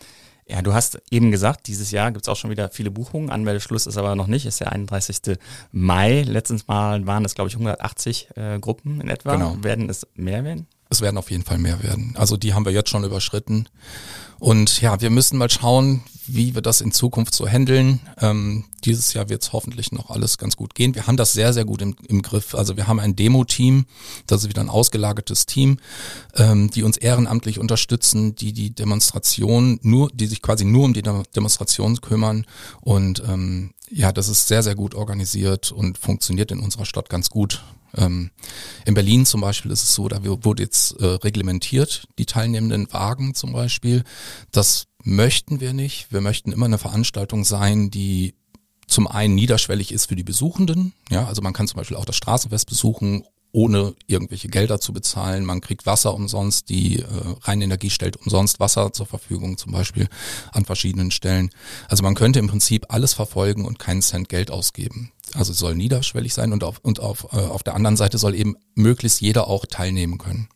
Ja, 0.52 0.60
du 0.60 0.74
hast 0.74 1.00
eben 1.10 1.30
gesagt, 1.30 1.66
dieses 1.68 1.92
Jahr 1.92 2.10
gibt 2.10 2.26
es 2.26 2.28
auch 2.28 2.36
schon 2.36 2.50
wieder 2.50 2.68
viele 2.68 2.90
Buchungen. 2.90 3.30
Anmeldeschluss 3.30 3.86
ist 3.86 3.96
aber 3.96 4.16
noch 4.16 4.26
nicht, 4.26 4.44
ist 4.44 4.60
der 4.60 4.72
31. 4.72 5.38
Mai. 5.70 6.22
Letztens 6.22 6.66
Mal 6.66 7.06
waren 7.06 7.24
es, 7.24 7.34
glaube 7.34 7.48
ich, 7.48 7.54
180 7.54 8.28
äh, 8.36 8.58
Gruppen 8.58 9.00
in 9.00 9.08
etwa. 9.08 9.36
Genau. 9.36 9.56
Werden 9.62 9.88
es 9.88 10.06
mehr 10.14 10.44
werden? 10.44 10.66
Es 10.92 11.00
werden 11.00 11.16
auf 11.16 11.30
jeden 11.30 11.42
Fall 11.42 11.56
mehr 11.56 11.82
werden. 11.82 12.12
Also 12.16 12.36
die 12.36 12.52
haben 12.52 12.66
wir 12.66 12.72
jetzt 12.72 12.90
schon 12.90 13.02
überschritten. 13.02 13.66
Und 14.38 14.82
ja, 14.82 15.00
wir 15.00 15.08
müssen 15.08 15.38
mal 15.38 15.48
schauen, 15.48 16.02
wie 16.26 16.54
wir 16.54 16.60
das 16.60 16.82
in 16.82 16.92
Zukunft 16.92 17.34
so 17.34 17.48
handeln. 17.48 18.00
Ähm, 18.20 18.64
dieses 18.84 19.14
Jahr 19.14 19.30
wird 19.30 19.42
es 19.42 19.54
hoffentlich 19.54 19.90
noch 19.90 20.10
alles 20.10 20.36
ganz 20.36 20.54
gut 20.54 20.74
gehen. 20.74 20.94
Wir 20.94 21.06
haben 21.06 21.16
das 21.16 21.32
sehr, 21.32 21.54
sehr 21.54 21.64
gut 21.64 21.80
im, 21.80 21.96
im 22.08 22.20
Griff. 22.20 22.54
Also 22.54 22.76
wir 22.76 22.88
haben 22.88 23.00
ein 23.00 23.16
Demo-Team, 23.16 23.86
das 24.26 24.42
ist 24.42 24.50
wieder 24.50 24.60
ein 24.60 24.68
ausgelagertes 24.68 25.46
Team, 25.46 25.78
ähm, 26.34 26.70
die 26.70 26.82
uns 26.82 26.98
ehrenamtlich 26.98 27.58
unterstützen, 27.58 28.34
die 28.34 28.52
die 28.52 28.74
Demonstration 28.74 29.80
nur, 29.80 30.10
die 30.12 30.26
sich 30.26 30.42
quasi 30.42 30.66
nur 30.66 30.84
um 30.84 30.92
die 30.92 31.02
Demonstration 31.02 32.02
kümmern. 32.02 32.44
Und 32.82 33.22
ähm, 33.26 33.72
ja, 33.88 34.12
das 34.12 34.28
ist 34.28 34.46
sehr, 34.46 34.62
sehr 34.62 34.74
gut 34.74 34.94
organisiert 34.94 35.72
und 35.72 35.96
funktioniert 35.96 36.50
in 36.50 36.60
unserer 36.60 36.84
Stadt 36.84 37.08
ganz 37.08 37.30
gut. 37.30 37.62
Ähm, 37.96 38.30
in 38.86 38.94
Berlin 38.94 39.26
zum 39.26 39.40
Beispiel 39.40 39.70
ist 39.70 39.82
es 39.82 39.94
so, 39.94 40.08
da 40.08 40.24
wurde 40.24 40.62
jetzt 40.62 41.00
äh, 41.00 41.06
reglementiert, 41.06 42.06
die 42.18 42.26
teilnehmenden 42.26 42.92
Wagen 42.92 43.34
zum 43.34 43.52
Beispiel. 43.52 44.04
Das 44.50 44.86
möchten 45.04 45.60
wir 45.60 45.72
nicht. 45.72 46.12
Wir 46.12 46.20
möchten 46.20 46.52
immer 46.52 46.66
eine 46.66 46.78
Veranstaltung 46.78 47.44
sein, 47.44 47.90
die 47.90 48.34
zum 48.86 49.06
einen 49.06 49.34
niederschwellig 49.34 49.92
ist 49.92 50.06
für 50.06 50.16
die 50.16 50.24
Besuchenden. 50.24 50.92
Ja, 51.10 51.26
also 51.26 51.42
man 51.42 51.52
kann 51.52 51.68
zum 51.68 51.78
Beispiel 51.78 51.96
auch 51.96 52.04
das 52.04 52.16
Straßenfest 52.16 52.68
besuchen, 52.68 53.24
ohne 53.52 53.94
irgendwelche 54.06 54.48
Gelder 54.48 54.80
zu 54.80 54.92
bezahlen. 54.92 55.44
Man 55.44 55.60
kriegt 55.60 55.84
Wasser 55.86 56.14
umsonst. 56.14 56.68
Die 56.70 57.00
äh, 57.00 57.06
Rhein 57.42 57.60
Energie 57.60 57.90
stellt 57.90 58.16
umsonst 58.16 58.60
Wasser 58.60 58.92
zur 58.92 59.06
Verfügung, 59.06 59.58
zum 59.58 59.72
Beispiel 59.72 60.08
an 60.52 60.64
verschiedenen 60.64 61.10
Stellen. 61.10 61.50
Also 61.88 62.02
man 62.02 62.14
könnte 62.14 62.38
im 62.38 62.48
Prinzip 62.48 62.86
alles 62.88 63.12
verfolgen 63.12 63.66
und 63.66 63.78
keinen 63.78 64.02
Cent 64.02 64.28
Geld 64.28 64.50
ausgeben. 64.50 65.12
Also 65.34 65.52
soll 65.52 65.74
niederschwellig 65.74 66.34
sein 66.34 66.52
und 66.52 66.64
auf, 66.64 66.78
und 66.82 67.00
auf, 67.00 67.28
äh, 67.32 67.36
auf 67.36 67.62
der 67.62 67.74
anderen 67.74 67.96
Seite 67.96 68.18
soll 68.18 68.34
eben 68.34 68.56
möglichst 68.74 69.20
jeder 69.20 69.48
auch 69.48 69.66
teilnehmen 69.66 70.18
können. 70.18 70.48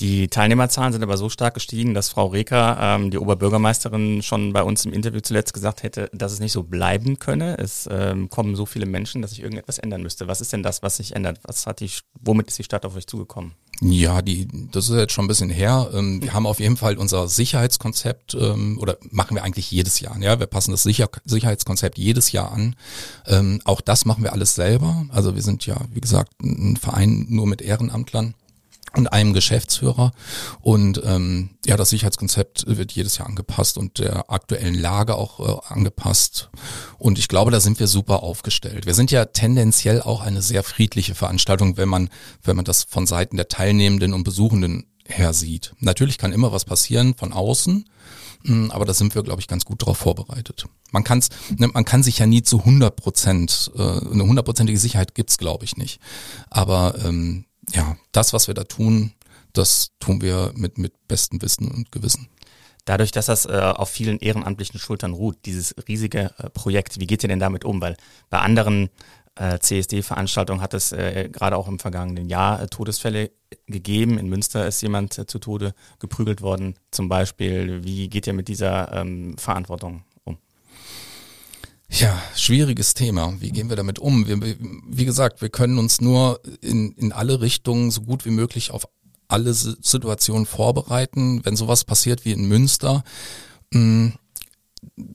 Die 0.00 0.28
Teilnehmerzahlen 0.28 0.92
sind 0.92 1.02
aber 1.02 1.16
so 1.16 1.30
stark 1.30 1.54
gestiegen, 1.54 1.94
dass 1.94 2.10
Frau 2.10 2.26
Reker, 2.26 2.76
ähm, 2.78 3.10
die 3.10 3.16
Oberbürgermeisterin, 3.16 4.22
schon 4.22 4.52
bei 4.52 4.62
uns 4.62 4.84
im 4.84 4.92
Interview 4.92 5.20
zuletzt 5.20 5.54
gesagt 5.54 5.82
hätte, 5.82 6.10
dass 6.12 6.32
es 6.32 6.40
nicht 6.40 6.52
so 6.52 6.64
bleiben 6.64 7.18
könne. 7.18 7.56
Es 7.58 7.88
ähm, 7.90 8.28
kommen 8.28 8.56
so 8.56 8.66
viele 8.66 8.84
Menschen, 8.84 9.22
dass 9.22 9.30
sich 9.30 9.40
irgendetwas 9.40 9.78
ändern 9.78 10.02
müsste. 10.02 10.28
Was 10.28 10.42
ist 10.42 10.52
denn 10.52 10.62
das, 10.62 10.82
was 10.82 10.98
sich 10.98 11.16
ändert? 11.16 11.38
Was 11.44 11.66
hat 11.66 11.80
die, 11.80 11.90
womit 12.20 12.48
ist 12.48 12.58
die 12.58 12.64
Stadt 12.64 12.84
auf 12.84 12.94
euch 12.94 13.06
zugekommen? 13.06 13.52
Ja, 13.80 14.20
die, 14.20 14.46
das 14.70 14.90
ist 14.90 14.96
jetzt 14.96 15.12
schon 15.14 15.24
ein 15.24 15.28
bisschen 15.28 15.48
her. 15.48 15.88
Ähm, 15.94 16.20
wir 16.20 16.34
haben 16.34 16.46
auf 16.46 16.60
jeden 16.60 16.76
Fall 16.76 16.98
unser 16.98 17.26
Sicherheitskonzept 17.26 18.34
ähm, 18.34 18.78
oder 18.78 18.98
machen 19.10 19.34
wir 19.34 19.44
eigentlich 19.44 19.70
jedes 19.70 20.00
Jahr. 20.00 20.18
Ja, 20.20 20.38
wir 20.38 20.46
passen 20.46 20.72
das 20.72 20.82
Sicher 20.82 21.08
Sicherheitskonzept 21.24 21.96
jedes 21.96 22.32
Jahr 22.32 22.52
an. 22.52 22.76
Ähm, 23.26 23.62
auch 23.64 23.80
das 23.80 24.04
machen 24.04 24.24
wir 24.24 24.34
alles 24.34 24.54
selber. 24.54 25.06
Also 25.08 25.34
wir 25.34 25.42
sind 25.42 25.64
ja, 25.64 25.76
wie 25.90 26.02
gesagt, 26.02 26.32
ein 26.42 26.76
Verein 26.76 27.26
nur 27.30 27.46
mit 27.46 27.62
Ehrenamtlern 27.62 28.34
und 28.94 29.12
einem 29.12 29.32
Geschäftsführer. 29.32 30.12
Und 30.60 31.00
ähm, 31.04 31.50
ja, 31.64 31.76
das 31.76 31.90
Sicherheitskonzept 31.90 32.64
wird 32.66 32.92
jedes 32.92 33.18
Jahr 33.18 33.28
angepasst 33.28 33.78
und 33.78 33.98
der 33.98 34.30
aktuellen 34.30 34.74
Lage 34.74 35.16
auch 35.16 35.40
äh, 35.40 35.72
angepasst. 35.72 36.50
Und 36.98 37.18
ich 37.18 37.28
glaube, 37.28 37.50
da 37.50 37.60
sind 37.60 37.78
wir 37.78 37.86
super 37.86 38.22
aufgestellt. 38.22 38.86
Wir 38.86 38.94
sind 38.94 39.10
ja 39.10 39.26
tendenziell 39.26 40.00
auch 40.00 40.20
eine 40.20 40.42
sehr 40.42 40.62
friedliche 40.62 41.14
Veranstaltung, 41.14 41.76
wenn 41.76 41.88
man, 41.88 42.08
wenn 42.42 42.56
man 42.56 42.64
das 42.64 42.84
von 42.84 43.06
Seiten 43.06 43.36
der 43.36 43.48
Teilnehmenden 43.48 44.14
und 44.14 44.24
Besuchenden 44.24 44.86
her 45.08 45.32
sieht. 45.32 45.72
Natürlich 45.78 46.18
kann 46.18 46.32
immer 46.32 46.52
was 46.52 46.64
passieren 46.64 47.14
von 47.14 47.32
außen, 47.32 47.84
hm, 48.44 48.70
aber 48.70 48.84
da 48.84 48.94
sind 48.94 49.14
wir, 49.14 49.22
glaube 49.22 49.40
ich, 49.40 49.48
ganz 49.48 49.64
gut 49.64 49.82
darauf 49.82 49.98
vorbereitet. 49.98 50.66
Man, 50.92 51.04
kann's, 51.04 51.30
ne, 51.56 51.68
man 51.68 51.84
kann 51.84 52.02
sich 52.02 52.18
ja 52.18 52.26
nie 52.26 52.42
zu 52.42 52.60
100 52.60 52.96
Prozent, 52.96 53.70
äh, 53.76 53.82
eine 53.82 54.24
hundertprozentige 54.24 54.78
Sicherheit 54.78 55.14
gibt's, 55.14 55.38
glaube 55.38 55.64
ich, 55.64 55.76
nicht. 55.76 56.00
Aber 56.50 56.94
ähm, 57.04 57.45
ja, 57.72 57.96
das, 58.12 58.32
was 58.32 58.46
wir 58.46 58.54
da 58.54 58.64
tun, 58.64 59.12
das 59.52 59.92
tun 60.00 60.20
wir 60.20 60.52
mit, 60.54 60.78
mit 60.78 61.08
bestem 61.08 61.40
Wissen 61.42 61.70
und 61.70 61.92
Gewissen. 61.92 62.28
Dadurch, 62.84 63.10
dass 63.10 63.26
das 63.26 63.46
äh, 63.46 63.72
auf 63.74 63.88
vielen 63.88 64.20
ehrenamtlichen 64.20 64.78
Schultern 64.78 65.12
ruht, 65.12 65.38
dieses 65.44 65.74
riesige 65.88 66.32
äh, 66.38 66.50
Projekt, 66.50 67.00
wie 67.00 67.06
geht 67.06 67.24
ihr 67.24 67.28
denn 67.28 67.40
damit 67.40 67.64
um? 67.64 67.80
Weil 67.80 67.96
bei 68.30 68.38
anderen 68.38 68.90
äh, 69.34 69.58
CSD-Veranstaltungen 69.58 70.60
hat 70.60 70.72
es 70.72 70.92
äh, 70.92 71.28
gerade 71.30 71.56
auch 71.56 71.68
im 71.68 71.78
vergangenen 71.78 72.28
Jahr 72.28 72.62
äh, 72.62 72.68
Todesfälle 72.68 73.32
gegeben. 73.66 74.18
In 74.18 74.28
Münster 74.28 74.66
ist 74.66 74.80
jemand 74.82 75.18
äh, 75.18 75.26
zu 75.26 75.38
Tode 75.38 75.74
geprügelt 75.98 76.42
worden 76.42 76.76
zum 76.90 77.08
Beispiel. 77.08 77.84
Wie 77.84 78.08
geht 78.08 78.26
ihr 78.26 78.32
mit 78.32 78.48
dieser 78.48 78.92
ähm, 78.92 79.36
Verantwortung 79.36 80.04
ja, 81.88 82.20
schwieriges 82.34 82.94
Thema. 82.94 83.34
Wie 83.40 83.50
gehen 83.50 83.68
wir 83.68 83.76
damit 83.76 83.98
um? 83.98 84.26
Wir, 84.26 84.40
wie 84.40 85.04
gesagt, 85.04 85.40
wir 85.40 85.50
können 85.50 85.78
uns 85.78 86.00
nur 86.00 86.40
in, 86.60 86.92
in 86.92 87.12
alle 87.12 87.40
Richtungen 87.40 87.90
so 87.90 88.02
gut 88.02 88.24
wie 88.24 88.30
möglich 88.30 88.70
auf 88.70 88.88
alle 89.28 89.52
Situationen 89.54 90.46
vorbereiten. 90.46 91.44
Wenn 91.44 91.56
sowas 91.56 91.84
passiert 91.84 92.24
wie 92.24 92.32
in 92.32 92.46
Münster, 92.48 93.04
hm, 93.72 94.14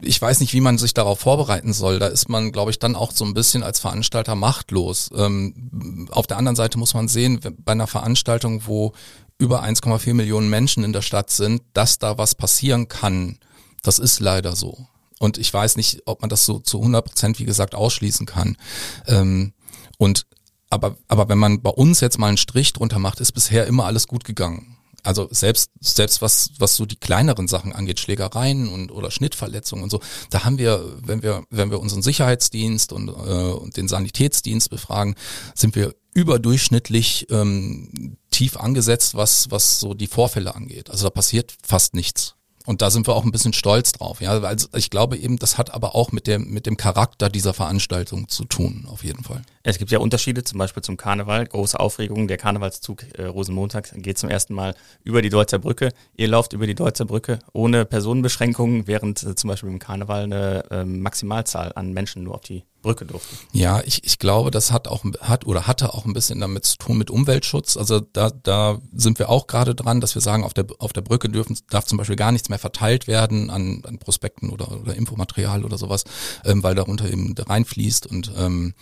ich 0.01 0.21
weiß 0.21 0.39
nicht, 0.39 0.53
wie 0.53 0.61
man 0.61 0.77
sich 0.77 0.93
darauf 0.93 1.19
vorbereiten 1.19 1.73
soll. 1.73 1.99
Da 1.99 2.07
ist 2.07 2.29
man, 2.29 2.51
glaube 2.51 2.71
ich, 2.71 2.79
dann 2.79 2.95
auch 2.95 3.11
so 3.11 3.25
ein 3.25 3.33
bisschen 3.33 3.63
als 3.63 3.79
Veranstalter 3.79 4.35
machtlos. 4.35 5.09
Ähm, 5.15 6.07
auf 6.11 6.27
der 6.27 6.37
anderen 6.37 6.55
Seite 6.55 6.77
muss 6.77 6.93
man 6.93 7.07
sehen, 7.07 7.39
bei 7.59 7.71
einer 7.71 7.87
Veranstaltung, 7.87 8.63
wo 8.65 8.93
über 9.37 9.63
1,4 9.63 10.13
Millionen 10.13 10.49
Menschen 10.49 10.83
in 10.83 10.93
der 10.93 11.01
Stadt 11.01 11.31
sind, 11.31 11.63
dass 11.73 11.99
da 11.99 12.17
was 12.17 12.35
passieren 12.35 12.87
kann. 12.87 13.39
Das 13.81 13.97
ist 13.97 14.19
leider 14.19 14.55
so. 14.55 14.87
Und 15.21 15.37
ich 15.37 15.53
weiß 15.53 15.75
nicht, 15.75 16.01
ob 16.05 16.21
man 16.21 16.31
das 16.31 16.45
so 16.45 16.57
zu 16.57 16.79
100 16.79 17.05
Prozent, 17.05 17.37
wie 17.37 17.45
gesagt, 17.45 17.75
ausschließen 17.75 18.25
kann. 18.25 18.57
Ähm, 19.05 19.53
und 19.99 20.25
aber, 20.71 20.97
aber 21.07 21.29
wenn 21.29 21.37
man 21.37 21.61
bei 21.61 21.69
uns 21.69 21.99
jetzt 21.99 22.17
mal 22.17 22.29
einen 22.29 22.37
Strich 22.37 22.73
drunter 22.73 22.97
macht, 22.97 23.19
ist 23.19 23.33
bisher 23.33 23.67
immer 23.67 23.85
alles 23.85 24.07
gut 24.07 24.23
gegangen. 24.23 24.77
Also 25.03 25.27
selbst, 25.29 25.69
selbst 25.79 26.23
was, 26.23 26.51
was 26.57 26.75
so 26.75 26.87
die 26.87 26.95
kleineren 26.95 27.47
Sachen 27.47 27.71
angeht, 27.71 27.99
Schlägereien 27.99 28.67
und 28.67 28.91
oder 28.91 29.11
Schnittverletzungen 29.11 29.83
und 29.83 29.91
so, 29.91 29.99
da 30.31 30.43
haben 30.43 30.57
wir, 30.57 30.83
wenn 31.05 31.21
wir, 31.21 31.43
wenn 31.51 31.69
wir 31.69 31.79
unseren 31.79 32.01
Sicherheitsdienst 32.01 32.91
und, 32.91 33.09
äh, 33.09 33.11
und 33.11 33.77
den 33.77 33.87
Sanitätsdienst 33.87 34.71
befragen, 34.71 35.15
sind 35.53 35.75
wir 35.75 35.93
überdurchschnittlich 36.15 37.27
ähm, 37.29 38.17
tief 38.31 38.57
angesetzt, 38.57 39.13
was, 39.13 39.51
was 39.51 39.79
so 39.79 39.93
die 39.93 40.07
Vorfälle 40.07 40.55
angeht. 40.55 40.89
Also 40.89 41.05
da 41.05 41.09
passiert 41.11 41.53
fast 41.63 41.93
nichts. 41.93 42.35
Und 42.65 42.81
da 42.81 42.89
sind 42.89 43.07
wir 43.07 43.15
auch 43.15 43.23
ein 43.23 43.31
bisschen 43.31 43.53
stolz 43.53 43.91
drauf. 43.91 44.21
Ja, 44.21 44.39
also 44.39 44.67
ich 44.75 44.89
glaube 44.89 45.17
eben, 45.17 45.37
das 45.37 45.57
hat 45.57 45.73
aber 45.73 45.95
auch 45.95 46.11
mit 46.11 46.27
dem 46.27 46.49
mit 46.51 46.65
dem 46.65 46.77
Charakter 46.77 47.29
dieser 47.29 47.53
Veranstaltung 47.53 48.27
zu 48.27 48.45
tun, 48.45 48.85
auf 48.89 49.03
jeden 49.03 49.23
Fall. 49.23 49.41
Es 49.63 49.77
gibt 49.77 49.91
ja 49.91 49.99
Unterschiede, 49.99 50.43
zum 50.43 50.57
Beispiel 50.57 50.81
zum 50.83 50.97
Karneval, 50.97 51.45
große 51.45 51.79
Aufregung. 51.79 52.27
Der 52.27 52.37
Karnevalszug 52.37 53.03
äh, 53.17 53.25
Rosenmontag 53.25 53.91
geht 53.95 54.17
zum 54.17 54.29
ersten 54.29 54.53
Mal 54.53 54.75
über 55.03 55.21
die 55.21 55.29
Deutzer 55.29 55.59
Brücke. 55.59 55.89
Ihr 56.15 56.27
lauft 56.27 56.53
über 56.53 56.67
die 56.67 56.75
Deutzer 56.75 57.05
Brücke 57.05 57.39
ohne 57.53 57.85
Personenbeschränkungen, 57.85 58.87
während 58.87 59.23
äh, 59.23 59.35
zum 59.35 59.49
Beispiel 59.49 59.69
im 59.69 59.79
Karneval 59.79 60.23
eine 60.23 60.63
äh, 60.71 60.83
Maximalzahl 60.83 61.73
an 61.75 61.93
Menschen 61.93 62.23
nur 62.23 62.35
auf 62.35 62.41
die 62.41 62.63
Brücke 62.81 63.05
durften. 63.05 63.37
Ja, 63.51 63.81
ich, 63.85 64.03
ich 64.03 64.19
glaube, 64.19 64.51
das 64.51 64.71
hat 64.71 64.87
auch 64.87 65.03
hat 65.21 65.45
oder 65.45 65.67
hatte 65.67 65.93
auch 65.93 66.05
ein 66.05 66.13
bisschen 66.13 66.39
damit 66.39 66.65
zu 66.65 66.77
tun 66.77 66.97
mit 66.97 67.09
Umweltschutz. 67.09 67.77
Also 67.77 67.99
da, 67.99 68.31
da 68.31 68.79
sind 68.93 69.19
wir 69.19 69.29
auch 69.29 69.47
gerade 69.47 69.75
dran, 69.75 70.01
dass 70.01 70.15
wir 70.15 70.21
sagen, 70.21 70.43
auf 70.43 70.53
der 70.53 70.65
auf 70.79 70.93
der 70.93 71.01
Brücke 71.01 71.29
dürfen 71.29 71.57
darf 71.69 71.85
zum 71.85 71.97
Beispiel 71.97 72.15
gar 72.15 72.31
nichts 72.31 72.49
mehr 72.49 72.59
verteilt 72.59 73.07
werden 73.07 73.49
an, 73.49 73.83
an 73.85 73.97
Prospekten 73.99 74.49
oder, 74.49 74.71
oder 74.71 74.95
Infomaterial 74.95 75.63
oder 75.63 75.77
sowas, 75.77 76.03
ähm, 76.45 76.63
weil 76.63 76.75
darunter 76.75 77.09
eben 77.09 77.35
reinfließt 77.37 78.07
und 78.07 78.31
ähm, 78.37 78.73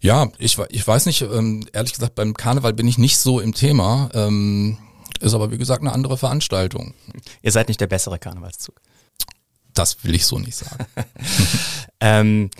ja, 0.00 0.28
ich, 0.38 0.58
ich 0.68 0.86
weiß 0.86 1.06
nicht, 1.06 1.22
ähm, 1.22 1.66
ehrlich 1.72 1.94
gesagt, 1.94 2.14
beim 2.14 2.34
Karneval 2.34 2.74
bin 2.74 2.86
ich 2.86 2.98
nicht 2.98 3.16
so 3.16 3.40
im 3.40 3.54
Thema. 3.54 4.10
Ähm, 4.12 4.76
ist 5.20 5.32
aber 5.32 5.50
wie 5.50 5.56
gesagt 5.56 5.80
eine 5.80 5.92
andere 5.92 6.18
Veranstaltung. 6.18 6.92
Ihr 7.40 7.52
seid 7.52 7.68
nicht 7.68 7.80
der 7.80 7.86
bessere 7.86 8.18
Karnevalszug. 8.18 8.80
Das 9.72 10.04
will 10.04 10.14
ich 10.14 10.26
so 10.26 10.38
nicht 10.38 10.56
sagen. 10.56 10.86
ähm, 12.00 12.50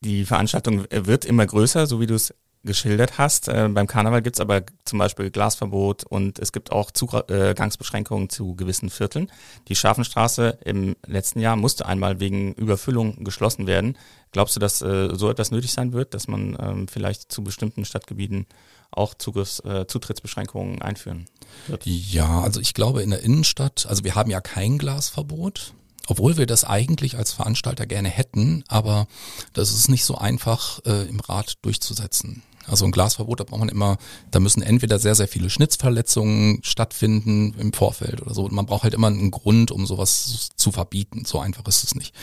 die 0.00 0.24
Veranstaltung 0.24 0.84
wird 0.90 1.24
immer 1.24 1.46
größer, 1.46 1.86
so 1.86 2.00
wie 2.00 2.06
du 2.06 2.14
es 2.14 2.34
geschildert 2.64 3.18
hast. 3.18 3.48
Äh, 3.48 3.68
beim 3.70 3.86
Karneval 3.86 4.22
gibt's 4.22 4.40
aber 4.40 4.62
zum 4.84 4.98
Beispiel 4.98 5.30
Glasverbot 5.30 6.04
und 6.04 6.38
es 6.38 6.52
gibt 6.52 6.72
auch 6.72 6.90
Zugangsbeschränkungen 6.90 8.28
zu 8.28 8.54
gewissen 8.56 8.90
Vierteln. 8.90 9.30
Die 9.68 9.76
Scharfenstraße 9.76 10.58
im 10.64 10.96
letzten 11.06 11.40
Jahr 11.40 11.56
musste 11.56 11.86
einmal 11.86 12.20
wegen 12.20 12.54
Überfüllung 12.54 13.24
geschlossen 13.24 13.66
werden. 13.66 13.96
Glaubst 14.32 14.56
du, 14.56 14.60
dass 14.60 14.82
äh, 14.82 15.14
so 15.14 15.30
etwas 15.30 15.50
nötig 15.50 15.72
sein 15.72 15.92
wird, 15.92 16.14
dass 16.14 16.28
man 16.28 16.56
ähm, 16.60 16.88
vielleicht 16.88 17.32
zu 17.32 17.42
bestimmten 17.42 17.84
Stadtgebieten 17.84 18.46
auch 18.90 19.14
Zugriffs, 19.14 19.60
äh, 19.60 19.86
Zutrittsbeschränkungen 19.86 20.82
einführen 20.82 21.26
wird? 21.68 21.86
Ja, 21.86 22.40
also 22.40 22.60
ich 22.60 22.74
glaube 22.74 23.02
in 23.02 23.10
der 23.10 23.22
Innenstadt, 23.22 23.86
also 23.88 24.04
wir 24.04 24.14
haben 24.14 24.30
ja 24.30 24.40
kein 24.40 24.78
Glasverbot 24.78 25.74
obwohl 26.08 26.38
wir 26.38 26.46
das 26.46 26.64
eigentlich 26.64 27.16
als 27.16 27.32
Veranstalter 27.32 27.86
gerne 27.86 28.08
hätten, 28.08 28.64
aber 28.66 29.06
das 29.52 29.72
ist 29.72 29.88
nicht 29.88 30.04
so 30.04 30.16
einfach 30.16 30.80
äh, 30.86 31.06
im 31.06 31.20
Rat 31.20 31.58
durchzusetzen. 31.62 32.42
Also 32.66 32.84
ein 32.84 32.92
Glasverbot, 32.92 33.40
da 33.40 33.44
braucht 33.44 33.60
man 33.60 33.68
immer, 33.68 33.98
da 34.30 34.40
müssen 34.40 34.62
entweder 34.62 34.98
sehr, 34.98 35.14
sehr 35.14 35.28
viele 35.28 35.50
Schnitzverletzungen 35.50 36.60
stattfinden 36.62 37.54
im 37.58 37.72
Vorfeld 37.72 38.20
oder 38.22 38.34
so. 38.34 38.44
Und 38.44 38.52
man 38.52 38.66
braucht 38.66 38.84
halt 38.84 38.94
immer 38.94 39.06
einen 39.06 39.30
Grund, 39.30 39.70
um 39.70 39.86
sowas 39.86 40.50
zu 40.56 40.72
verbieten. 40.72 41.24
So 41.24 41.40
einfach 41.40 41.66
ist 41.66 41.84
es 41.84 41.94
nicht. 41.94 42.14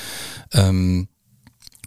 Ähm, 0.52 1.08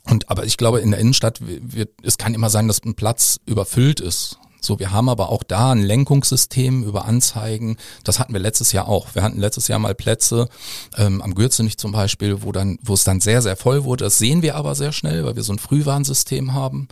und 0.05 0.29
aber 0.31 0.45
ich 0.45 0.57
glaube, 0.57 0.81
in 0.81 0.91
der 0.91 1.01
Innenstadt 1.01 1.41
wird, 1.41 1.91
es 2.03 2.19
kann 2.19 2.35
immer 2.35 2.51
sein, 2.51 2.67
dass 2.67 2.83
ein 2.83 2.95
Platz 2.95 3.39
überfüllt 3.47 4.01
ist 4.01 4.39
so, 4.61 4.79
wir 4.79 4.91
haben 4.91 5.09
aber 5.09 5.31
auch 5.31 5.43
da 5.43 5.73
ein 5.73 5.83
Lenkungssystem 5.83 6.83
über 6.83 7.05
Anzeigen. 7.05 7.77
Das 8.05 8.19
hatten 8.19 8.33
wir 8.33 8.41
letztes 8.41 8.73
Jahr 8.73 8.89
auch. 8.89 9.15
Wir 9.15 9.23
hatten 9.23 9.39
letztes 9.39 9.69
Jahr 9.69 9.79
mal 9.79 9.95
Plätze 9.95 10.49
ähm, 10.97 11.23
am 11.23 11.35
Gürzenich 11.35 11.79
zum 11.79 11.93
Beispiel, 11.93 12.43
wo 12.43 12.53
dann, 12.53 12.79
wo 12.83 12.95
es 12.95 13.05
dann 13.05 13.21
sehr, 13.21 13.41
sehr 13.43 13.57
voll 13.57 13.85
wurde. 13.85 14.05
Das 14.05 14.19
sehen 14.19 14.43
wir 14.43 14.57
aber 14.57 14.75
sehr 14.75 14.93
schnell, 14.93 15.25
weil 15.25 15.37
wir 15.37 15.43
so 15.43 15.53
ein 15.53 15.59
Frühwarnsystem 15.59 16.55
haben. 16.55 16.89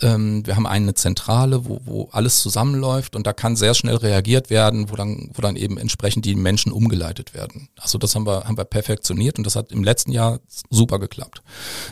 Ähm, 0.00 0.46
wir 0.46 0.56
haben 0.56 0.66
eine 0.66 0.94
Zentrale, 0.94 1.66
wo, 1.66 1.80
wo 1.84 2.08
alles 2.12 2.40
zusammenläuft 2.40 3.16
und 3.16 3.26
da 3.26 3.32
kann 3.32 3.56
sehr 3.56 3.74
schnell 3.74 3.96
reagiert 3.96 4.50
werden, 4.50 4.90
wo 4.90 4.96
dann, 4.96 5.30
wo 5.34 5.42
dann 5.42 5.56
eben 5.56 5.76
entsprechend 5.76 6.24
die 6.24 6.36
Menschen 6.36 6.70
umgeleitet 6.70 7.34
werden. 7.34 7.68
Also 7.78 7.98
das 7.98 8.14
haben 8.14 8.26
wir, 8.26 8.44
haben 8.44 8.56
wir 8.56 8.64
perfektioniert 8.64 9.38
und 9.38 9.44
das 9.44 9.56
hat 9.56 9.72
im 9.72 9.82
letzten 9.82 10.12
Jahr 10.12 10.38
super 10.70 10.98
geklappt. 10.98 11.42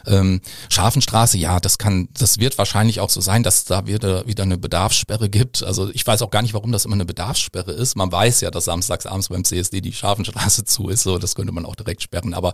Ähm, 0.07 0.41
Scharfenstraße, 0.69 1.39
ja, 1.39 1.59
das 1.59 1.79
kann, 1.79 2.09
das 2.17 2.39
wird 2.39 2.59
wahrscheinlich 2.59 3.01
auch 3.01 3.11
so 3.11 3.21
sein, 3.21 3.43
dass 3.43 3.65
da 3.65 3.87
wieder, 3.87 4.27
wieder 4.27 4.45
eine 4.45 4.59
Bedarfssperre 4.59 5.16
Bedarfssperre 5.17 5.29
gibt. 5.29 5.63
Also 5.63 5.91
ich 5.91 6.07
weiß 6.07 6.23
auch 6.23 6.31
gar 6.31 6.43
nicht, 6.43 6.55
warum 6.55 6.73
das 6.73 6.85
immer 6.85 6.95
eine 6.95 7.05
Bedarfssperre 7.05 7.73
ist. 7.73 7.97
Man 7.97 8.11
weiß 8.11 8.41
ja, 8.43 8.51
dass 8.51 8.67
samstags 8.67 9.07
abends 9.07 9.29
beim 9.29 9.45
CSD 9.45 9.81
die 9.81 9.93
Scharfenstraße 9.93 10.65
zu 10.65 10.89
ist. 10.89 11.03
So, 11.03 11.19
das 11.19 11.35
könnte 11.35 11.53
man 11.53 11.67
auch 11.67 11.77
direkt 11.77 12.03
sperren. 12.03 12.35
Aber 12.35 12.53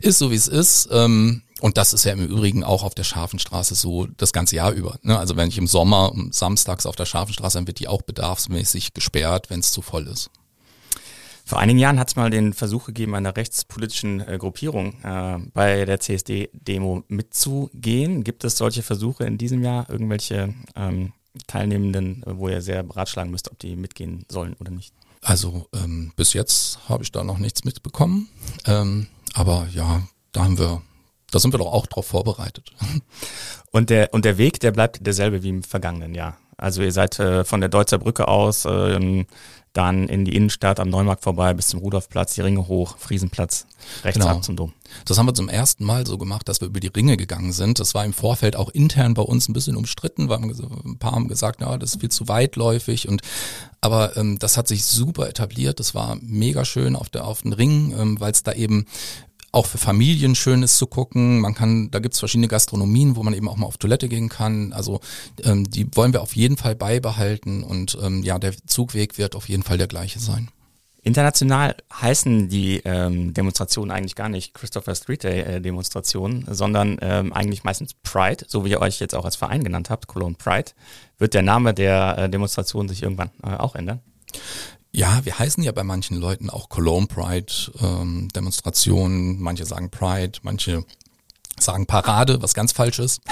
ist 0.00 0.18
so, 0.18 0.30
wie 0.30 0.36
es 0.36 0.48
ist. 0.48 0.88
Ähm, 0.90 1.42
und 1.60 1.76
das 1.78 1.92
ist 1.92 2.04
ja 2.04 2.12
im 2.12 2.26
Übrigen 2.26 2.64
auch 2.64 2.82
auf 2.82 2.94
der 2.94 3.04
Scharfenstraße 3.04 3.74
so 3.74 4.06
das 4.16 4.32
ganze 4.32 4.56
Jahr 4.56 4.72
über. 4.72 4.98
Ne? 5.02 5.18
Also 5.18 5.36
wenn 5.36 5.48
ich 5.48 5.58
im 5.58 5.68
Sommer 5.68 6.12
samstags 6.30 6.86
auf 6.86 6.96
der 6.96 7.06
Scharfenstraße, 7.06 7.58
dann 7.58 7.66
wird 7.66 7.78
die 7.78 7.88
auch 7.88 8.02
bedarfsmäßig 8.02 8.94
gesperrt, 8.94 9.48
wenn 9.48 9.60
es 9.60 9.72
zu 9.72 9.82
voll 9.82 10.08
ist. 10.08 10.30
Vor 11.44 11.58
einigen 11.58 11.78
Jahren 11.78 11.98
hat 11.98 12.08
es 12.08 12.16
mal 12.16 12.30
den 12.30 12.52
Versuch 12.52 12.86
gegeben, 12.86 13.16
einer 13.16 13.36
rechtspolitischen 13.36 14.20
äh, 14.26 14.38
Gruppierung 14.38 14.94
äh, 15.02 15.38
bei 15.52 15.84
der 15.84 15.98
CSD-Demo 15.98 17.02
mitzugehen. 17.08 18.22
Gibt 18.22 18.44
es 18.44 18.56
solche 18.56 18.82
Versuche 18.82 19.24
in 19.24 19.38
diesem 19.38 19.62
Jahr? 19.62 19.90
Irgendwelche 19.90 20.54
ähm, 20.76 21.12
Teilnehmenden, 21.46 22.22
wo 22.26 22.48
ihr 22.48 22.62
sehr 22.62 22.82
beratschlagen 22.82 23.30
müsst, 23.30 23.50
ob 23.50 23.58
die 23.58 23.76
mitgehen 23.76 24.24
sollen 24.28 24.54
oder 24.60 24.70
nicht? 24.70 24.92
Also 25.22 25.66
ähm, 25.72 26.12
bis 26.16 26.32
jetzt 26.32 26.88
habe 26.88 27.04
ich 27.04 27.12
da 27.12 27.24
noch 27.24 27.38
nichts 27.38 27.64
mitbekommen. 27.64 28.28
Ähm, 28.66 29.06
aber 29.34 29.68
ja, 29.72 30.02
da 30.32 30.44
haben 30.44 30.58
wir, 30.58 30.82
da 31.30 31.38
sind 31.38 31.54
wir 31.54 31.58
doch 31.58 31.72
auch 31.72 31.86
drauf 31.86 32.06
vorbereitet. 32.06 32.72
Und 33.70 33.88
der, 33.88 34.12
und 34.12 34.26
der 34.26 34.36
Weg, 34.36 34.60
der 34.60 34.70
bleibt 34.70 35.06
derselbe 35.06 35.42
wie 35.42 35.48
im 35.48 35.62
vergangenen 35.62 36.14
Jahr. 36.14 36.36
Also 36.58 36.82
ihr 36.82 36.92
seid 36.92 37.18
äh, 37.18 37.42
von 37.42 37.60
der 37.60 37.70
Deutzer 37.70 37.96
Brücke 37.96 38.28
aus 38.28 38.66
äh, 38.66 39.24
dann 39.72 40.08
in 40.08 40.24
die 40.24 40.36
Innenstadt 40.36 40.80
am 40.80 40.90
Neumarkt 40.90 41.22
vorbei 41.22 41.54
bis 41.54 41.68
zum 41.68 41.80
Rudolfplatz, 41.80 42.34
die 42.34 42.42
Ringe 42.42 42.68
hoch, 42.68 42.96
Friesenplatz, 42.98 43.66
rechts 44.04 44.20
genau. 44.20 44.32
ab 44.32 44.44
zum 44.44 44.56
Dom. 44.56 44.72
Das 45.06 45.16
haben 45.16 45.26
wir 45.26 45.34
zum 45.34 45.48
ersten 45.48 45.84
Mal 45.84 46.06
so 46.06 46.18
gemacht, 46.18 46.48
dass 46.48 46.60
wir 46.60 46.68
über 46.68 46.80
die 46.80 46.88
Ringe 46.88 47.16
gegangen 47.16 47.52
sind. 47.52 47.80
Das 47.80 47.94
war 47.94 48.04
im 48.04 48.12
Vorfeld 48.12 48.56
auch 48.56 48.68
intern 48.68 49.14
bei 49.14 49.22
uns 49.22 49.48
ein 49.48 49.54
bisschen 49.54 49.76
umstritten, 49.76 50.28
weil 50.28 50.40
ein 50.40 50.98
paar 50.98 51.12
haben 51.12 51.28
gesagt, 51.28 51.62
ja, 51.62 51.78
das 51.78 51.94
ist 51.94 52.00
viel 52.00 52.10
zu 52.10 52.28
weitläufig 52.28 53.08
und 53.08 53.22
aber 53.80 54.16
ähm, 54.16 54.38
das 54.38 54.56
hat 54.56 54.68
sich 54.68 54.84
super 54.84 55.28
etabliert. 55.28 55.80
Das 55.80 55.94
war 55.94 56.16
mega 56.20 56.64
schön 56.64 56.94
auf 56.94 57.08
der 57.08 57.26
auf 57.26 57.42
den 57.42 57.52
Ring, 57.52 57.94
ähm, 57.98 58.20
weil 58.20 58.30
es 58.30 58.42
da 58.42 58.52
eben 58.52 58.86
auch 59.52 59.66
für 59.66 59.78
Familien 59.78 60.34
schön 60.34 60.62
ist 60.62 60.78
zu 60.78 60.86
gucken. 60.86 61.40
Man 61.40 61.54
kann, 61.54 61.90
da 61.90 61.98
gibt's 61.98 62.18
verschiedene 62.18 62.48
Gastronomien, 62.48 63.16
wo 63.16 63.22
man 63.22 63.34
eben 63.34 63.48
auch 63.48 63.56
mal 63.56 63.66
auf 63.66 63.76
Toilette 63.76 64.08
gehen 64.08 64.30
kann. 64.30 64.72
Also 64.72 65.00
ähm, 65.44 65.70
die 65.70 65.86
wollen 65.94 66.14
wir 66.14 66.22
auf 66.22 66.34
jeden 66.34 66.56
Fall 66.56 66.74
beibehalten 66.74 67.62
und 67.62 67.96
ähm, 68.02 68.22
ja, 68.22 68.38
der 68.38 68.54
Zugweg 68.66 69.18
wird 69.18 69.36
auf 69.36 69.48
jeden 69.48 69.62
Fall 69.62 69.78
der 69.78 69.88
gleiche 69.88 70.18
sein. 70.18 70.48
International 71.04 71.74
heißen 71.92 72.48
die 72.48 72.80
ähm, 72.84 73.34
Demonstrationen 73.34 73.90
eigentlich 73.90 74.14
gar 74.14 74.28
nicht 74.28 74.54
Christopher 74.54 74.94
Street 74.94 75.24
Day 75.24 75.40
äh, 75.40 75.60
Demonstrationen, 75.60 76.46
sondern 76.48 76.96
ähm, 77.02 77.32
eigentlich 77.32 77.64
meistens 77.64 77.92
Pride, 77.92 78.44
so 78.46 78.64
wie 78.64 78.70
ihr 78.70 78.80
euch 78.80 79.00
jetzt 79.00 79.14
auch 79.14 79.24
als 79.24 79.34
Verein 79.34 79.64
genannt 79.64 79.90
habt, 79.90 80.06
Cologne 80.06 80.36
Pride. 80.36 80.70
Wird 81.18 81.34
der 81.34 81.42
Name 81.42 81.74
der 81.74 82.18
äh, 82.18 82.30
Demonstration 82.30 82.88
sich 82.88 83.02
irgendwann 83.02 83.30
äh, 83.42 83.56
auch 83.56 83.74
ändern? 83.74 84.00
Ja, 84.94 85.24
wir 85.24 85.38
heißen 85.38 85.62
ja 85.62 85.72
bei 85.72 85.84
manchen 85.84 86.18
Leuten 86.18 86.50
auch 86.50 86.68
Cologne 86.68 87.06
Pride 87.06 87.52
ähm, 87.80 88.28
Demonstrationen. 88.34 89.40
Manche 89.40 89.64
sagen 89.64 89.90
Pride, 89.90 90.38
manche 90.42 90.84
sagen 91.58 91.86
Parade, 91.86 92.42
was 92.42 92.52
ganz 92.52 92.72
falsch 92.72 92.98
ist. 92.98 93.22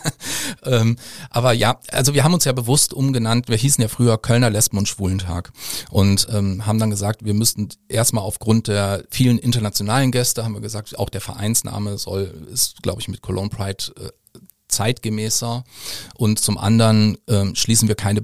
ähm, 0.64 0.96
aber 1.28 1.52
ja, 1.52 1.80
also 1.90 2.14
wir 2.14 2.24
haben 2.24 2.32
uns 2.32 2.44
ja 2.44 2.52
bewusst 2.52 2.94
umgenannt. 2.94 3.48
Wir 3.48 3.58
hießen 3.58 3.82
ja 3.82 3.88
früher 3.88 4.16
Kölner 4.16 4.48
Lesben- 4.48 4.78
und 4.78 4.88
Schwulentag 4.88 5.52
und 5.90 6.28
ähm, 6.30 6.64
haben 6.64 6.78
dann 6.78 6.90
gesagt, 6.90 7.24
wir 7.24 7.34
müssten 7.34 7.68
erstmal 7.88 8.24
aufgrund 8.24 8.68
der 8.68 9.04
vielen 9.10 9.38
internationalen 9.38 10.12
Gäste, 10.12 10.44
haben 10.44 10.54
wir 10.54 10.60
gesagt, 10.60 10.98
auch 10.98 11.10
der 11.10 11.20
Vereinsname 11.20 11.98
soll, 11.98 12.32
ist, 12.50 12.82
glaube 12.82 13.00
ich, 13.00 13.08
mit 13.08 13.20
Cologne 13.20 13.50
Pride 13.50 13.84
äh, 14.00 14.10
zeitgemäßer. 14.68 15.64
Und 16.14 16.38
zum 16.38 16.56
anderen 16.56 17.18
ähm, 17.28 17.54
schließen 17.54 17.88
wir 17.88 17.96
keine 17.96 18.22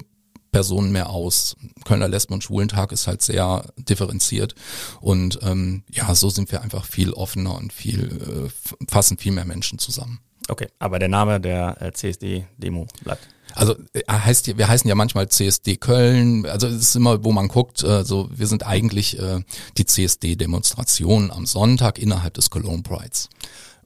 Personen 0.50 0.92
mehr 0.92 1.10
aus. 1.10 1.56
Kölner 1.84 2.08
Lesben- 2.08 2.34
und 2.34 2.44
Schwulentag 2.44 2.92
ist 2.92 3.06
halt 3.06 3.22
sehr 3.22 3.64
differenziert 3.76 4.54
und 5.00 5.38
ähm, 5.42 5.82
ja, 5.90 6.14
so 6.14 6.30
sind 6.30 6.50
wir 6.52 6.62
einfach 6.62 6.84
viel 6.84 7.12
offener 7.12 7.56
und 7.56 7.72
viel 7.72 8.50
äh, 8.50 8.86
fassen 8.88 9.18
viel 9.18 9.32
mehr 9.32 9.44
Menschen 9.44 9.78
zusammen. 9.78 10.20
Okay, 10.48 10.68
aber 10.78 10.98
der 10.98 11.08
Name 11.08 11.40
der 11.40 11.80
äh, 11.80 11.92
CSD-Demo 11.92 12.86
bleibt. 13.04 13.28
Also 13.54 13.74
äh, 13.92 14.00
heißt, 14.10 14.56
wir 14.56 14.68
heißen 14.68 14.88
ja 14.88 14.94
manchmal 14.94 15.28
CSD 15.28 15.76
Köln, 15.76 16.46
also 16.46 16.66
es 16.66 16.76
ist 16.76 16.96
immer, 16.96 17.24
wo 17.24 17.32
man 17.32 17.48
guckt, 17.48 17.82
äh, 17.82 18.04
so 18.04 18.28
wir 18.32 18.46
sind 18.46 18.66
eigentlich 18.66 19.18
äh, 19.18 19.40
die 19.76 19.84
CSD-Demonstration 19.84 21.30
am 21.30 21.44
Sonntag 21.44 21.98
innerhalb 21.98 22.34
des 22.34 22.50
Cologne 22.50 22.82
Prides. 22.82 23.28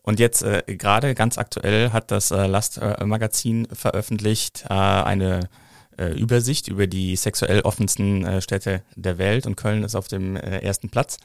Und 0.03 0.19
jetzt 0.19 0.43
äh, 0.43 0.63
gerade 0.67 1.15
ganz 1.15 1.39
aktuell 1.39 1.91
hat 1.91 2.11
das 2.11 2.31
äh, 2.31 2.47
Last 2.47 2.79
äh, 2.79 3.05
Magazin 3.05 3.69
veröffentlicht 3.73 4.65
äh, 4.69 4.75
eine 4.75 5.49
äh, 5.97 6.13
Übersicht 6.13 6.69
über 6.69 6.87
die 6.87 7.17
sexuell 7.17 7.61
offensten 7.61 8.25
äh, 8.25 8.41
Städte 8.41 8.83
der 8.97 9.19
Welt 9.19 9.47
und 9.47 9.57
Köln 9.57 9.83
ist 9.85 9.95
auf 9.95 10.09
dem 10.09 10.37
äh, 10.37 10.59
ersten 10.59 10.89
Platz. 10.89 11.19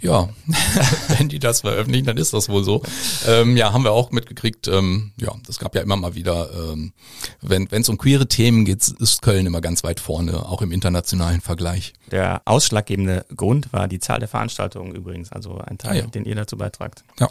Ja, 0.00 0.28
wenn 1.18 1.28
die 1.28 1.40
das 1.40 1.62
veröffentlichen, 1.62 2.06
dann 2.06 2.16
ist 2.18 2.32
das 2.32 2.48
wohl 2.48 2.62
so. 2.62 2.82
Ähm, 3.26 3.56
ja, 3.56 3.72
haben 3.72 3.82
wir 3.82 3.90
auch 3.90 4.12
mitgekriegt. 4.12 4.68
Ähm, 4.68 5.10
ja, 5.16 5.32
das 5.44 5.58
gab 5.58 5.74
ja 5.74 5.82
immer 5.82 5.96
mal 5.96 6.14
wieder, 6.14 6.50
ähm, 6.52 6.92
wenn 7.40 7.66
es 7.70 7.88
um 7.88 7.98
queere 7.98 8.28
Themen 8.28 8.64
geht, 8.64 8.86
ist 8.88 9.22
Köln 9.22 9.46
immer 9.46 9.60
ganz 9.60 9.82
weit 9.82 9.98
vorne, 9.98 10.46
auch 10.46 10.62
im 10.62 10.70
internationalen 10.70 11.40
Vergleich. 11.40 11.94
Der 12.12 12.42
ausschlaggebende 12.44 13.26
Grund 13.34 13.72
war 13.72 13.88
die 13.88 13.98
Zahl 13.98 14.20
der 14.20 14.28
Veranstaltungen 14.28 14.94
übrigens, 14.94 15.32
also 15.32 15.58
ein 15.58 15.78
Teil, 15.78 15.90
ah, 15.90 16.04
ja. 16.04 16.06
den 16.06 16.24
ihr 16.24 16.36
dazu 16.36 16.56
beitragt. 16.56 17.02
Ja. 17.18 17.28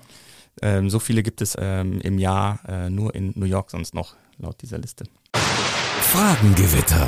Ähm, 0.61 0.89
so 0.89 0.99
viele 0.99 1.23
gibt 1.23 1.41
es 1.41 1.55
ähm, 1.57 2.01
im 2.01 2.19
Jahr 2.19 2.59
äh, 2.67 2.89
nur 2.89 3.15
in 3.15 3.31
New 3.35 3.45
York 3.45 3.71
sonst 3.71 3.93
noch, 3.93 4.15
laut 4.39 4.61
dieser 4.61 4.77
Liste. 4.77 5.05
Fragengewitter. 6.17 7.07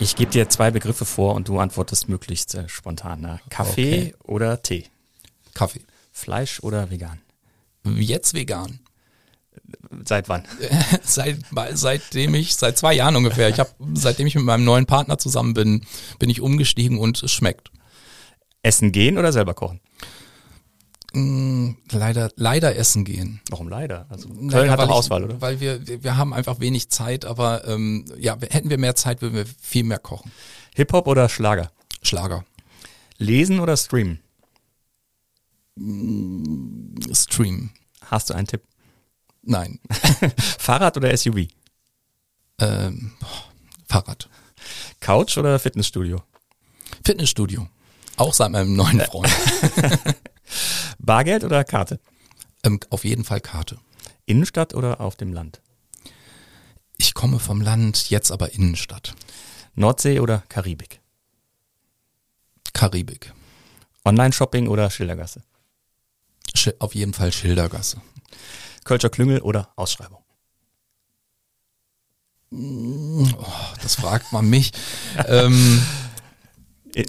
Ich 0.00 0.16
gebe 0.16 0.32
dir 0.32 0.48
zwei 0.48 0.72
Begriffe 0.72 1.04
vor 1.04 1.36
und 1.36 1.46
du 1.46 1.60
antwortest 1.60 2.08
möglichst 2.08 2.56
äh, 2.56 2.68
spontan. 2.68 3.38
Kaffee 3.50 3.98
okay. 3.98 4.14
oder 4.24 4.60
Tee? 4.60 4.86
Kaffee. 5.54 5.82
Fleisch 6.10 6.58
oder 6.58 6.90
vegan? 6.90 7.20
Jetzt 7.84 8.34
vegan. 8.34 8.80
Seit 10.04 10.28
wann? 10.28 10.42
seit, 11.04 11.38
seitdem 11.74 12.34
ich, 12.34 12.56
seit 12.56 12.76
zwei 12.76 12.94
Jahren 12.94 13.14
ungefähr. 13.14 13.48
Ich 13.48 13.60
habe, 13.60 13.70
seitdem 13.94 14.26
ich 14.26 14.34
mit 14.34 14.42
meinem 14.44 14.64
neuen 14.64 14.86
Partner 14.86 15.18
zusammen 15.18 15.54
bin, 15.54 15.86
bin 16.18 16.28
ich 16.28 16.40
umgestiegen 16.40 16.98
und 16.98 17.22
es 17.22 17.30
schmeckt. 17.30 17.70
Essen 18.64 18.90
gehen 18.90 19.18
oder 19.18 19.32
selber 19.32 19.54
kochen? 19.54 19.78
Leider, 21.90 22.30
leider 22.36 22.76
essen 22.76 23.06
gehen. 23.06 23.40
Warum 23.48 23.68
leider? 23.68 24.04
Also 24.10 24.28
Köln 24.28 24.48
naja, 24.48 24.72
hat 24.72 24.80
doch 24.80 24.90
Auswahl, 24.90 25.24
oder? 25.24 25.40
Weil 25.40 25.60
wir, 25.60 25.80
wir 26.02 26.16
haben 26.18 26.34
einfach 26.34 26.60
wenig 26.60 26.90
Zeit, 26.90 27.24
aber 27.24 27.66
ähm, 27.66 28.04
ja, 28.18 28.36
hätten 28.50 28.68
wir 28.68 28.76
mehr 28.76 28.94
Zeit, 28.96 29.22
würden 29.22 29.34
wir 29.34 29.46
viel 29.46 29.84
mehr 29.84 29.98
kochen. 29.98 30.30
Hip-Hop 30.74 31.06
oder 31.06 31.30
Schlager? 31.30 31.70
Schlager. 32.02 32.44
Lesen 33.16 33.60
oder 33.60 33.78
streamen? 33.78 34.20
Mm, 35.76 36.96
stream. 37.14 37.70
Hast 38.02 38.28
du 38.28 38.34
einen 38.34 38.46
Tipp? 38.46 38.62
Nein. 39.42 39.80
Fahrrad 40.58 40.98
oder 40.98 41.16
SUV? 41.16 41.46
Ähm, 42.58 43.12
Fahrrad. 43.88 44.28
Couch 45.00 45.38
oder 45.38 45.58
Fitnessstudio? 45.58 46.22
Fitnessstudio. 47.04 47.68
Auch 48.18 48.34
seit 48.34 48.50
meinem 48.50 48.76
neuen 48.76 49.00
Freund. 49.10 49.30
Bargeld 51.06 51.44
oder 51.44 51.64
Karte? 51.64 52.00
Ähm, 52.64 52.80
auf 52.90 53.04
jeden 53.04 53.24
Fall 53.24 53.40
Karte. 53.40 53.78
Innenstadt 54.26 54.74
oder 54.74 55.00
auf 55.00 55.14
dem 55.16 55.32
Land? 55.32 55.60
Ich 56.98 57.14
komme 57.14 57.38
vom 57.38 57.60
Land, 57.60 58.10
jetzt 58.10 58.32
aber 58.32 58.52
Innenstadt. 58.52 59.14
Nordsee 59.74 60.20
oder 60.20 60.42
Karibik? 60.48 61.00
Karibik. 62.72 63.32
Online-Shopping 64.04 64.68
oder 64.68 64.90
Schildergasse? 64.90 65.42
Sch 66.54 66.70
auf 66.80 66.94
jeden 66.94 67.14
Fall 67.14 67.32
Schildergasse. 67.32 68.00
Kölscher 68.84 69.10
Klüngel 69.10 69.40
oder 69.40 69.72
Ausschreibung? 69.76 70.24
Oh, 72.50 73.26
das 73.82 73.96
fragt 73.96 74.32
man 74.32 74.48
mich. 74.48 74.72
ähm, 75.26 75.82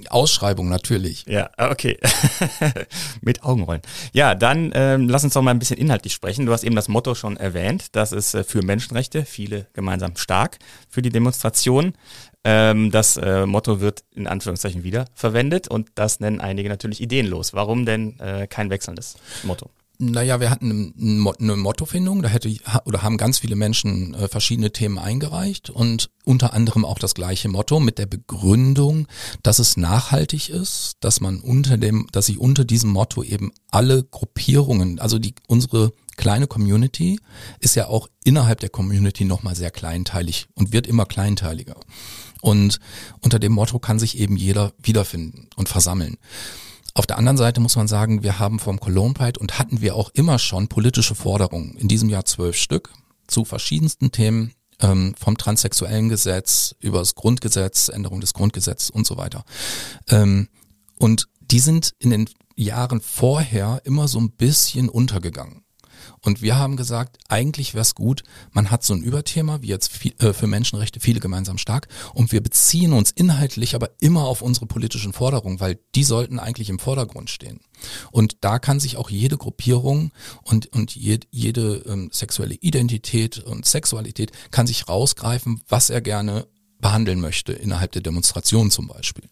Ausschreibung 0.10 0.70
natürlich. 0.70 1.25
Ja, 1.27 1.50
okay. 1.58 1.98
Mit 3.22 3.44
Augenrollen. 3.44 3.81
Ja, 4.14 4.35
dann 4.35 4.72
ähm, 4.74 5.07
lass 5.09 5.24
uns 5.24 5.33
doch 5.33 5.42
mal 5.42 5.51
ein 5.51 5.59
bisschen 5.59 5.77
inhaltlich 5.77 6.14
sprechen. 6.14 6.46
Du 6.46 6.51
hast 6.51 6.64
eben 6.64 6.75
das 6.75 6.88
Motto 6.88 7.16
schon 7.16 7.38
erwähnt. 7.38 7.96
Das 7.96 8.11
ist 8.11 8.33
äh, 8.33 8.44
für 8.44 8.64
Menschenrechte, 8.64 9.25
viele 9.25 9.68
gemeinsam 9.74 10.16
stark 10.18 10.59
für 10.90 11.01
die 11.01 11.09
Demonstration. 11.09 11.94
Ähm, 12.44 12.92
das 12.92 13.18
äh, 13.18 13.46
Motto 13.46 13.81
wird 13.81 14.03
in 14.14 14.27
Anführungszeichen 14.27 14.83
wieder 14.83 15.05
verwendet 15.14 15.68
und 15.68 15.90
das 15.96 16.20
nennen 16.20 16.40
einige 16.42 16.70
natürlich 16.70 17.01
ideenlos. 17.01 17.53
Warum 17.53 17.85
denn 17.85 18.20
äh, 18.20 18.48
kein 18.48 18.70
wechselndes 18.70 19.16
Motto? 19.44 19.70
Naja, 20.00 20.40
wir 20.40 20.51
hatten 20.51 20.94
eine 21.40 21.55
Mottofindung, 21.55 22.22
da 22.22 22.29
hätte 22.29 22.53
oder 22.86 23.01
haben 23.01 23.18
ganz 23.18 23.40
viele 23.40 23.55
Menschen 23.55 24.14
äh, 24.14 24.27
verschiedene 24.27 24.72
Themen 24.72 25.00
eingereicht 25.00 25.72
und 25.72 26.12
unter 26.24 26.53
anderem 26.53 26.86
auch 26.86 27.00
das 27.00 27.16
gleiche 27.16 27.50
Motto 27.50 27.79
mit 27.79 27.98
der 27.98 28.05
Begründung, 28.05 29.07
dass 29.42 29.57
es 29.57 29.75
nachhaltig 29.75 30.50
ist, 30.50 30.98
dass 31.00 31.20
man 31.20 31.40
unter 31.40 31.77
dem, 31.77 32.07
dass 32.12 32.27
sich 32.27 32.38
unter 32.38 32.64
diesem 32.64 32.92
Motto 32.92 33.24
eben 33.24 33.51
alle 33.72 34.03
Gruppierungen, 34.03 35.00
also 35.00 35.18
die 35.18 35.33
unsere 35.48 35.94
kleine 36.16 36.46
Community 36.46 37.20
ist 37.60 37.75
ja 37.75 37.88
auch 37.88 38.07
innerhalb 38.24 38.60
der 38.60 38.70
Community 38.70 39.25
nochmal 39.25 39.55
sehr 39.55 39.72
kleinteilig 39.72 40.48
und 40.53 40.74
wird 40.74 40.86
immer 40.86 41.05
kleinteiliger. 41.05 41.75
Und 42.42 42.79
unter 43.22 43.40
dem 43.40 43.53
Motto 43.53 43.79
kann 43.79 43.98
sich 43.98 44.20
eben 44.20 44.36
jeder 44.36 44.74
wiederfinden 44.81 45.48
und 45.55 45.70
versammeln. 45.70 46.18
Auf 46.98 47.05
der 47.05 47.20
anderen 47.20 47.38
Seite 47.38 47.62
muss 47.62 47.75
man 47.75 47.88
sagen, 47.88 48.24
wir 48.24 48.40
haben 48.40 48.57
vom 48.57 48.79
Cologne 48.79 49.14
Pride 49.14 49.40
und 49.40 49.60
hatten 49.60 49.81
wir 49.81 49.96
auch 49.96 50.10
immer 50.16 50.40
schon 50.40 50.68
politische 50.68 51.14
Forderungen. 51.14 51.77
In 51.77 51.88
diesem 51.88 52.10
Jahr 52.10 52.25
zwölf 52.25 52.57
Stück 52.57 52.90
zu 53.27 53.46
verschiedensten 53.46 54.12
Themen, 54.12 54.53
ähm, 54.79 55.14
vom 55.16 55.38
transsexuellen 55.38 56.10
Gesetz 56.10 56.74
über 56.79 56.98
das 56.98 57.14
Grundgesetz, 57.14 57.90
Änderung 57.90 58.20
des 58.20 58.33
Grundgesetzes 58.33 58.90
und 58.90 59.05
so 59.05 59.16
weiter. 59.16 59.46
Ähm, 60.10 60.48
und 60.98 61.27
die 61.40 61.60
sind 61.60 61.94
in 62.00 62.10
den 62.10 62.29
Jahren 62.55 63.00
vorher 63.00 63.79
immer 63.83 64.07
so 64.07 64.20
ein 64.20 64.31
bisschen 64.31 64.90
untergegangen. 64.90 65.67
Und 66.22 66.42
wir 66.42 66.58
haben 66.58 66.77
gesagt, 66.77 67.18
eigentlich 67.27 67.74
wäre 67.74 67.82
es 67.82 67.96
gut, 67.96 68.24
man 68.51 68.72
hat 68.72 68.84
so 68.84 68.94
ein 68.94 69.03
Überthema, 69.03 69.62
wie 69.62 69.68
jetzt 69.68 69.92
viel, 69.92 70.14
äh, 70.20 70.34
für 70.34 70.48
Menschenrechte 70.48 71.00
viele 71.00 71.20
gemeinsam 71.20 71.58
stark, 71.58 71.88
und 72.14 72.32
wir 72.32 72.42
beziehen 72.42 72.94
uns 72.94 73.12
inhaltlich 73.12 73.75
aber 73.75 73.92
immer 74.00 74.25
auf 74.25 74.42
unsere 74.42 74.66
politischen 74.66 75.14
Forderungen, 75.14 75.60
weil 75.60 75.80
die 75.96 76.03
sollten 76.03 76.40
eigentlich 76.40 76.70
im 76.70 76.80
Vordergrund 76.80 77.30
stehen. 77.30 77.60
Und 78.12 78.38
da 78.42 78.60
kann 78.60 78.80
sich 78.80 78.98
auch 78.98 79.10
jede 79.10 79.38
Gruppierung 79.38 80.12
und, 80.44 80.68
und 80.74 80.96
jede, 80.96 81.27
jede 81.30 81.84
ähm, 81.88 82.10
sexuelle 82.12 82.56
Identität 82.56 83.40
und 83.40 83.66
Sexualität 83.66 84.32
kann 84.51 84.68
sich 84.68 84.88
rausgreifen, 84.88 85.62
was 85.68 85.90
er 85.90 86.01
gerne 86.01 86.48
behandeln 86.79 87.20
möchte, 87.20 87.53
innerhalb 87.53 87.92
der 87.92 88.01
Demonstration 88.01 88.72
zum 88.72 88.87
Beispiel. 88.87 89.24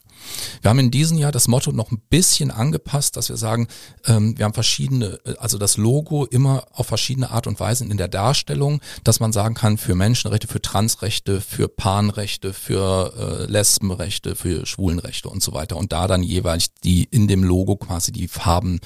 Wir 0.62 0.69
haben 0.69 0.79
in 0.79 0.91
diesem 0.91 1.17
Jahr 1.17 1.31
das 1.31 1.47
Motto 1.47 1.71
noch 1.71 1.91
ein 1.91 2.01
bisschen 2.10 2.51
angepasst, 2.51 3.15
dass 3.17 3.29
wir 3.29 3.38
sagen, 3.38 3.67
ähm, 4.05 4.38
wir 4.38 4.45
haben 4.45 4.53
verschiedene, 4.53 5.19
äh, 5.25 5.36
also 5.38 5.58
das 5.58 5.77
Logo 5.77 6.25
immer 6.25 6.65
auf 6.71 6.88
verschiedene 6.88 7.29
Art 7.31 7.47
und 7.47 7.60
Weisen 7.60 7.91
in 7.91 7.97
der 7.97 8.08
Darstellung, 8.08 8.81
dass 9.03 9.19
man 9.19 9.34
sagen 9.34 9.55
kann, 9.55 9.77
für 9.77 9.95
Menschenrechte, 9.95 10.47
für 10.47 10.62
Transrechte, 10.62 11.41
für 11.41 11.67
Panrechte, 11.67 12.53
für 12.53 13.13
äh, 13.17 13.51
Lesbenrechte, 13.51 14.36
für 14.36 14.65
Schwulenrechte 14.65 15.29
und 15.29 15.43
so 15.43 15.53
weiter. 15.53 15.77
Und 15.77 15.91
da 15.91 16.08
dann 16.08 16.23
jeweils 16.23 16.73
die 16.84 17.03
in 17.03 17.27
dem 17.27 17.43
Logo 17.43 17.75
quasi 17.75 18.12
die 18.12 18.27
Farben 18.27 18.79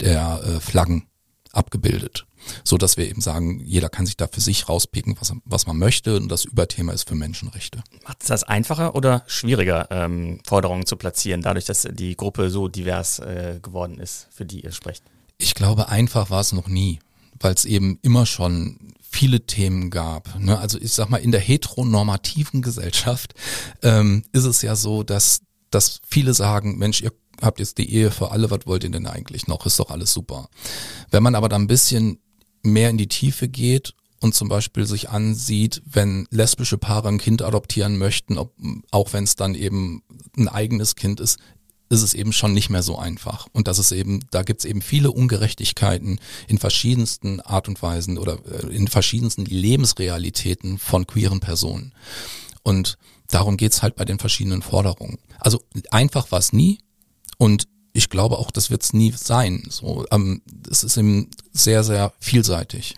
der 0.00 0.40
äh, 0.44 0.60
Flaggen 0.60 1.06
abgebildet 1.52 2.26
so 2.64 2.76
dass 2.76 2.96
wir 2.96 3.08
eben 3.08 3.20
sagen, 3.20 3.60
jeder 3.64 3.88
kann 3.88 4.06
sich 4.06 4.16
da 4.16 4.28
für 4.28 4.40
sich 4.40 4.68
rauspicken, 4.68 5.16
was, 5.20 5.32
was 5.44 5.66
man 5.66 5.78
möchte 5.78 6.16
und 6.16 6.28
das 6.28 6.44
Überthema 6.44 6.92
ist 6.92 7.08
für 7.08 7.14
Menschenrechte. 7.14 7.82
Macht 8.04 8.22
es 8.22 8.28
das 8.28 8.44
einfacher 8.44 8.94
oder 8.94 9.22
schwieriger, 9.26 9.88
ähm, 9.90 10.40
Forderungen 10.46 10.86
zu 10.86 10.96
platzieren, 10.96 11.42
dadurch, 11.42 11.64
dass 11.64 11.86
die 11.90 12.16
Gruppe 12.16 12.50
so 12.50 12.68
divers 12.68 13.18
äh, 13.18 13.58
geworden 13.62 13.98
ist, 13.98 14.28
für 14.30 14.44
die 14.44 14.60
ihr 14.60 14.72
sprecht? 14.72 15.02
Ich 15.38 15.54
glaube, 15.54 15.88
einfach 15.88 16.30
war 16.30 16.40
es 16.40 16.52
noch 16.52 16.68
nie, 16.68 16.98
weil 17.38 17.54
es 17.54 17.64
eben 17.64 17.98
immer 18.02 18.26
schon 18.26 18.94
viele 19.16 19.46
Themen 19.46 19.90
gab. 19.90 20.38
Ne? 20.38 20.58
Also 20.58 20.78
ich 20.80 20.92
sag 20.92 21.08
mal, 21.08 21.18
in 21.18 21.32
der 21.32 21.40
heteronormativen 21.40 22.62
Gesellschaft 22.62 23.34
ähm, 23.82 24.24
ist 24.32 24.44
es 24.44 24.62
ja 24.62 24.76
so, 24.76 25.02
dass, 25.02 25.40
dass 25.70 26.00
viele 26.06 26.34
sagen, 26.34 26.78
Mensch, 26.78 27.00
ihr 27.00 27.12
habt 27.40 27.58
jetzt 27.58 27.78
die 27.78 27.92
Ehe 27.92 28.10
für 28.10 28.30
alle, 28.30 28.50
was 28.50 28.60
wollt 28.66 28.84
ihr 28.84 28.90
denn 28.90 29.06
eigentlich 29.06 29.46
noch? 29.46 29.66
Ist 29.66 29.78
doch 29.80 29.90
alles 29.90 30.12
super. 30.12 30.48
Wenn 31.10 31.22
man 31.22 31.34
aber 31.34 31.48
da 31.48 31.56
ein 31.56 31.66
bisschen 31.66 32.18
mehr 32.62 32.90
in 32.90 32.98
die 32.98 33.08
Tiefe 33.08 33.48
geht 33.48 33.94
und 34.20 34.34
zum 34.34 34.48
Beispiel 34.48 34.86
sich 34.86 35.10
ansieht, 35.10 35.82
wenn 35.84 36.26
lesbische 36.30 36.78
Paare 36.78 37.08
ein 37.08 37.18
Kind 37.18 37.42
adoptieren 37.42 37.98
möchten, 37.98 38.38
ob, 38.38 38.54
auch 38.90 39.12
wenn 39.12 39.24
es 39.24 39.36
dann 39.36 39.54
eben 39.54 40.02
ein 40.36 40.48
eigenes 40.48 40.96
Kind 40.96 41.20
ist, 41.20 41.38
ist 41.88 42.02
es 42.02 42.14
eben 42.14 42.32
schon 42.32 42.52
nicht 42.52 42.70
mehr 42.70 42.82
so 42.82 42.98
einfach. 42.98 43.46
Und 43.52 43.68
das 43.68 43.78
ist 43.78 43.92
eben, 43.92 44.20
da 44.30 44.42
gibt 44.42 44.60
es 44.60 44.64
eben 44.64 44.82
viele 44.82 45.12
Ungerechtigkeiten 45.12 46.18
in 46.48 46.58
verschiedensten 46.58 47.40
Art 47.40 47.68
und 47.68 47.80
Weisen 47.80 48.18
oder 48.18 48.38
äh, 48.46 48.74
in 48.74 48.88
verschiedensten 48.88 49.44
Lebensrealitäten 49.44 50.78
von 50.78 51.06
queeren 51.06 51.40
Personen. 51.40 51.92
Und 52.62 52.98
darum 53.30 53.56
geht's 53.56 53.82
halt 53.82 53.94
bei 53.94 54.04
den 54.04 54.18
verschiedenen 54.18 54.62
Forderungen. 54.62 55.18
Also 55.38 55.62
einfach 55.90 56.32
war 56.32 56.42
nie 56.50 56.80
und 57.38 57.68
ich 57.96 58.10
glaube 58.10 58.38
auch, 58.38 58.50
das 58.50 58.70
wird's 58.70 58.92
nie 58.92 59.12
sein. 59.12 59.64
So, 59.70 60.04
ähm, 60.10 60.42
es 60.70 60.84
ist 60.84 60.96
eben 60.96 61.30
sehr, 61.52 61.82
sehr 61.82 62.12
vielseitig 62.20 62.96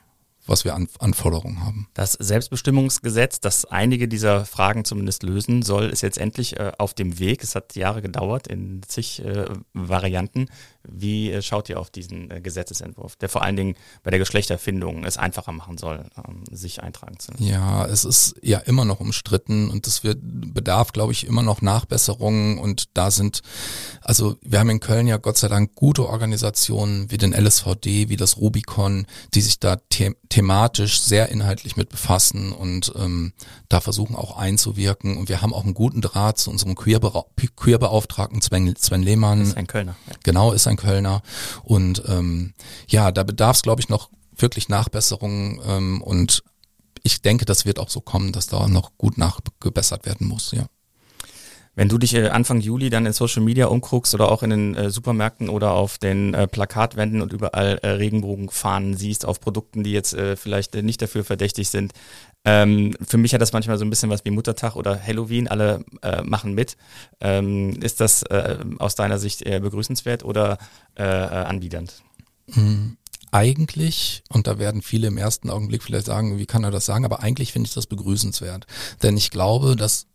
was 0.49 0.65
wir 0.65 0.75
an 0.75 0.89
Anforderungen 0.99 1.63
haben. 1.63 1.89
Das 1.95 2.13
Selbstbestimmungsgesetz, 2.13 3.41
das 3.41 3.67
einige 3.67 4.09
dieser 4.09 4.47
Fragen 4.47 4.85
zumindest 4.85 5.23
lösen 5.23 5.63
soll, 5.63 5.91
ist 5.91 6.01
jetzt 6.01 6.19
endlich 6.19 6.59
äh, 6.59 6.73
auf 6.79 6.95
dem 6.95 7.19
Weg. 7.19 7.45
Es 7.45 7.55
hat 7.55 7.77
Jahre 7.77 8.03
gedauert 8.03 8.47
in 8.47 8.81
zig 8.89 9.23
äh, 9.25 9.45
Varianten. 9.75 10.49
Wie 10.91 11.31
äh, 11.33 11.43
schaut 11.43 11.69
ihr 11.69 11.79
auf 11.79 11.91
diesen 11.91 12.31
äh, 12.31 12.41
Gesetzesentwurf, 12.41 13.17
der 13.17 13.29
vor 13.29 13.43
allen 13.43 13.57
Dingen 13.57 13.77
bei 14.03 14.11
der 14.11 14.19
Geschlechterfindung 14.19 15.05
es 15.05 15.17
einfacher 15.17 15.53
machen 15.53 15.79
soll, 15.79 16.05
ähm, 16.17 16.45
sich 16.51 16.83
eintragen 16.83 17.19
zu 17.19 17.33
lassen? 17.33 17.45
Ja, 17.45 17.87
es 17.87 18.05
ist 18.05 18.37
ja 18.43 18.59
immer 18.59 18.85
noch 18.85 19.01
umstritten 19.01 19.71
und 19.71 19.87
es 19.87 20.05
wird 20.05 20.19
bedarf, 20.23 20.93
glaube 20.93 21.13
ich, 21.13 21.27
immer 21.27 21.43
noch 21.43 21.63
Nachbesserungen 21.63 22.59
und 22.59 22.97
da 22.97 23.11
sind, 23.11 23.43
also 24.03 24.37
wir 24.43 24.61
haben 24.61 24.71
in 24.71 24.81
Köln 24.81 25.07
ja 25.07 25.17
Gott 25.17 25.39
sei 25.39 25.49
Dank 25.49 25.75
gute 25.75 26.09
Organisationen 26.09 27.11
wie 27.11 27.19
den 27.19 27.33
LSVD, 27.33 28.09
wie 28.09 28.17
das 28.17 28.39
Rubicon, 28.39 29.07
die 29.35 29.41
sich 29.41 29.61
da 29.61 29.77
the 29.99 30.15
thematisch 30.29 31.01
sehr 31.01 31.31
inhaltlich 31.31 31.77
mit 31.77 31.89
befassen 31.89 32.53
und 32.53 32.93
ähm, 32.97 33.33
da 33.69 33.81
versuchen 33.81 34.15
auch 34.15 34.37
einzuwirken 34.37 35.17
und 35.17 35.29
wir 35.29 35.41
haben 35.41 35.55
auch 35.55 35.65
einen 35.65 35.75
guten 35.75 36.01
Draht 36.01 36.39
zu 36.39 36.51
unserem 36.51 36.75
Queerbeauftragten 36.75 38.43
Sven, 38.43 38.75
Sven 38.77 39.03
Lehmann. 39.03 39.41
Das 39.41 39.49
ist 39.49 39.57
ein 39.57 39.67
Kölner. 39.67 39.97
Ja. 40.07 40.15
Genau, 40.23 40.53
ist 40.53 40.67
ein 40.67 40.77
Kölner. 40.79 41.23
Und 41.63 42.03
ähm, 42.09 42.55
ja, 42.87 43.13
da 43.13 43.25
bedarf 43.25 43.57
es, 43.57 43.63
glaube 43.63 43.83
ich, 43.83 43.91
noch 43.91 44.09
wirklich 44.35 44.69
Nachbesserungen 44.69 45.61
ähm, 45.67 46.03
und 46.03 46.43
ich 47.03 47.23
denke, 47.23 47.45
das 47.45 47.65
wird 47.65 47.79
auch 47.79 47.91
so 47.91 48.01
kommen, 48.01 48.33
dass 48.33 48.47
da 48.47 48.69
noch 48.69 48.93
gut 48.99 49.19
nachgebessert 49.19 50.07
werden 50.07 50.27
muss, 50.27 50.53
ja. 50.53 50.67
Wenn 51.79 51.89
du 51.89 51.97
dich 51.97 52.13
äh, 52.15 52.31
Anfang 52.31 52.61
Juli 52.61 52.91
dann 52.91 53.07
in 53.07 53.13
Social 53.13 53.41
Media 53.41 53.67
umguckst 53.67 54.13
oder 54.13 54.33
auch 54.33 54.43
in 54.43 54.51
den 54.51 54.75
äh, 54.75 54.91
Supermärkten 54.91 55.49
oder 55.49 55.75
auf 55.75 55.97
den 55.97 56.35
äh, 56.35 56.49
Plakatwänden 56.49 57.23
und 57.23 57.33
überall 57.33 57.79
Regenbogenfahnen 57.85 58.97
siehst 58.97 59.25
auf 59.25 59.41
Produkten, 59.41 59.85
die 59.85 59.93
jetzt 59.93 60.17
vielleicht 60.35 60.75
nicht 60.75 61.01
dafür 61.01 61.23
verdächtig 61.23 61.69
sind, 61.69 61.93
ähm, 62.45 62.97
für 63.07 63.19
mich 63.19 63.35
hat 63.35 63.41
das 63.41 63.53
manchmal 63.53 63.79
so 63.79 63.85
ein 63.85 63.91
bisschen 63.91 64.11
was 64.11 64.25
wie 64.25 64.31
Muttertag 64.31 64.77
oder 64.77 65.01
Halloween, 65.01 65.49
alle 65.49 65.85
äh, 66.03 66.23
machen 66.23 66.55
mit. 66.55 66.77
Ähm, 67.21 67.81
ist 67.83 68.01
das 68.01 68.23
äh, 68.25 68.59
aus 68.79 68.95
deiner 68.95 69.19
Sicht 69.19 69.43
eher 69.43 69.61
begrüßenswert 69.61 70.25
oder 70.25 70.59
äh, 70.95 71.03
anbiedernd? 71.03 72.03
Mhm 72.47 72.97
eigentlich, 73.31 74.23
und 74.31 74.47
da 74.47 74.59
werden 74.59 74.83
viele 74.83 75.09
im 75.09 75.19
ersten 75.19 75.51
Augenblick 75.51 75.83
vielleicht 75.83 76.07
sagen, 76.07 76.39
wie 76.39 76.47
kann 76.47 76.65
er 76.65 76.71
das 76.71 76.87
sagen, 76.87 77.05
aber 77.05 77.23
eigentlich 77.23 77.53
finde 77.53 77.69
ich 77.69 77.75
das 77.75 77.87
begrüßenswert. 77.87 78.67
Denn 79.03 79.17
ich 79.17 79.31
glaube, 79.31 79.77
dass 79.77 80.07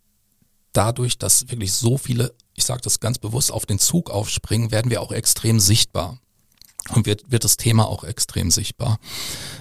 dadurch, 0.73 1.17
dass 1.17 1.49
wirklich 1.49 1.73
so 1.73 1.97
viele, 1.97 2.33
ich 2.55 2.65
sage 2.65 2.81
das 2.81 2.99
ganz 2.99 3.19
bewusst, 3.19 3.51
auf 3.51 3.65
den 3.65 3.79
Zug 3.79 4.09
aufspringen, 4.09 4.71
werden 4.71 4.91
wir 4.91 5.01
auch 5.01 5.11
extrem 5.11 5.59
sichtbar. 5.59 6.19
Und 6.89 7.05
wird, 7.05 7.31
wird 7.31 7.45
das 7.45 7.55
Thema 7.55 7.87
auch 7.87 8.03
extrem 8.03 8.51
sichtbar. 8.51 8.99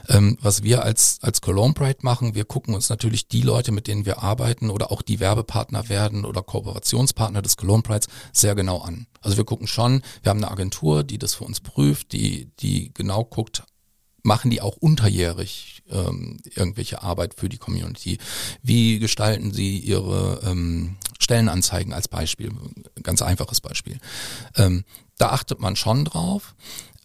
Ähm, 0.08 0.36
was 0.40 0.64
wir 0.64 0.82
als, 0.82 1.18
als 1.22 1.40
Cologne 1.40 1.72
Pride 1.72 2.00
machen, 2.02 2.34
wir 2.34 2.44
gucken 2.44 2.74
uns 2.74 2.88
natürlich 2.88 3.28
die 3.28 3.42
Leute, 3.42 3.70
mit 3.70 3.86
denen 3.86 4.06
wir 4.06 4.24
arbeiten 4.24 4.70
oder 4.70 4.90
auch 4.90 5.02
die 5.02 5.20
Werbepartner 5.20 5.88
werden 5.88 6.24
oder 6.24 6.42
Kooperationspartner 6.42 7.40
des 7.40 7.56
Cologne 7.56 7.82
Prides 7.82 8.08
sehr 8.32 8.56
genau 8.56 8.80
an. 8.80 9.06
Also 9.20 9.36
wir 9.36 9.44
gucken 9.44 9.68
schon, 9.68 10.02
wir 10.24 10.30
haben 10.30 10.42
eine 10.42 10.50
Agentur, 10.50 11.04
die 11.04 11.18
das 11.18 11.34
für 11.34 11.44
uns 11.44 11.60
prüft, 11.60 12.12
die, 12.12 12.50
die 12.58 12.92
genau 12.92 13.24
guckt, 13.24 13.62
machen 14.24 14.50
die 14.50 14.60
auch 14.60 14.76
unterjährig 14.76 15.82
ähm, 15.90 16.38
irgendwelche 16.44 17.02
Arbeit 17.02 17.34
für 17.34 17.48
die 17.48 17.58
Community? 17.58 18.18
Wie 18.62 18.98
gestalten 18.98 19.52
sie 19.52 19.78
ihre 19.78 20.40
ähm, 20.44 20.96
Stellenanzeigen 21.18 21.92
als 21.92 22.08
Beispiel? 22.08 22.52
Ganz 23.02 23.22
einfaches 23.22 23.60
Beispiel. 23.60 23.98
Ähm, 24.56 24.84
da 25.18 25.30
achtet 25.30 25.60
man 25.60 25.76
schon 25.76 26.04
drauf. 26.04 26.54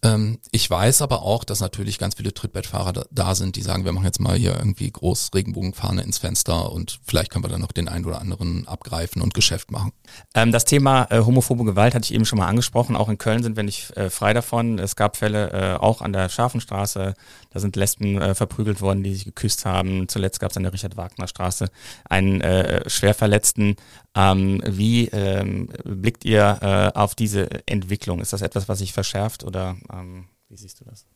Ähm, 0.02 0.38
ich 0.52 0.68
weiß 0.70 1.02
aber 1.02 1.22
auch, 1.22 1.42
dass 1.42 1.60
natürlich 1.60 1.98
ganz 1.98 2.14
viele 2.14 2.32
Trittbettfahrer 2.32 3.06
da, 3.10 3.34
sind, 3.34 3.56
die 3.56 3.62
sagen, 3.62 3.84
wir 3.84 3.92
machen 3.92 4.04
jetzt 4.04 4.20
mal 4.20 4.36
hier 4.36 4.54
irgendwie 4.56 4.90
groß 4.90 5.30
Regenbogenfahne 5.34 6.02
ins 6.02 6.18
Fenster 6.18 6.70
und 6.70 7.00
vielleicht 7.04 7.30
können 7.32 7.44
wir 7.44 7.48
dann 7.48 7.60
noch 7.60 7.72
den 7.72 7.88
einen 7.88 8.04
oder 8.04 8.20
anderen 8.20 8.68
abgreifen 8.68 9.22
und 9.22 9.34
Geschäft 9.34 9.72
machen. 9.72 9.92
Ähm, 10.34 10.52
das 10.52 10.64
Thema 10.64 11.08
äh, 11.10 11.20
homophobe 11.20 11.64
Gewalt 11.64 11.94
hatte 11.94 12.04
ich 12.04 12.14
eben 12.14 12.24
schon 12.24 12.38
mal 12.38 12.46
angesprochen. 12.46 12.94
Auch 12.94 13.08
in 13.08 13.18
Köln 13.18 13.42
sind 13.42 13.56
wir 13.56 13.64
nicht 13.64 13.96
äh, 13.96 14.08
frei 14.08 14.32
davon. 14.34 14.78
Es 14.78 14.94
gab 14.94 15.16
Fälle 15.16 15.50
äh, 15.50 15.76
auch 15.78 16.00
an 16.00 16.12
der 16.12 16.28
Scharfenstraße. 16.28 17.14
Da 17.50 17.60
sind 17.60 17.74
Lesben 17.74 18.20
äh, 18.20 18.34
verprügelt 18.34 18.80
worden, 18.80 19.02
die 19.02 19.14
sich 19.14 19.24
geküsst 19.24 19.64
haben. 19.64 20.08
Zuletzt 20.08 20.38
gab 20.38 20.52
es 20.52 20.56
an 20.56 20.62
der 20.62 20.72
Richard-Wagner-Straße 20.72 21.70
einen 22.08 22.40
äh, 22.40 22.88
Schwerverletzten. 22.88 23.76
Ähm, 24.14 24.62
wie 24.64 25.08
ähm, 25.08 25.68
blickt 25.84 26.24
ihr 26.24 26.58
äh, 26.60 26.98
auf 26.98 27.14
diese 27.14 27.48
Entwicklung? 27.66 28.20
Ist 28.20 28.32
das 28.32 28.42
etwas, 28.42 28.68
was 28.68 28.78
sich 28.78 28.92
verschärft 28.92 29.44
oder 29.44 29.76
ähm, 29.92 30.26
wie 30.48 30.56
siehst 30.56 30.80
du 30.80 30.84
das? 30.84 31.06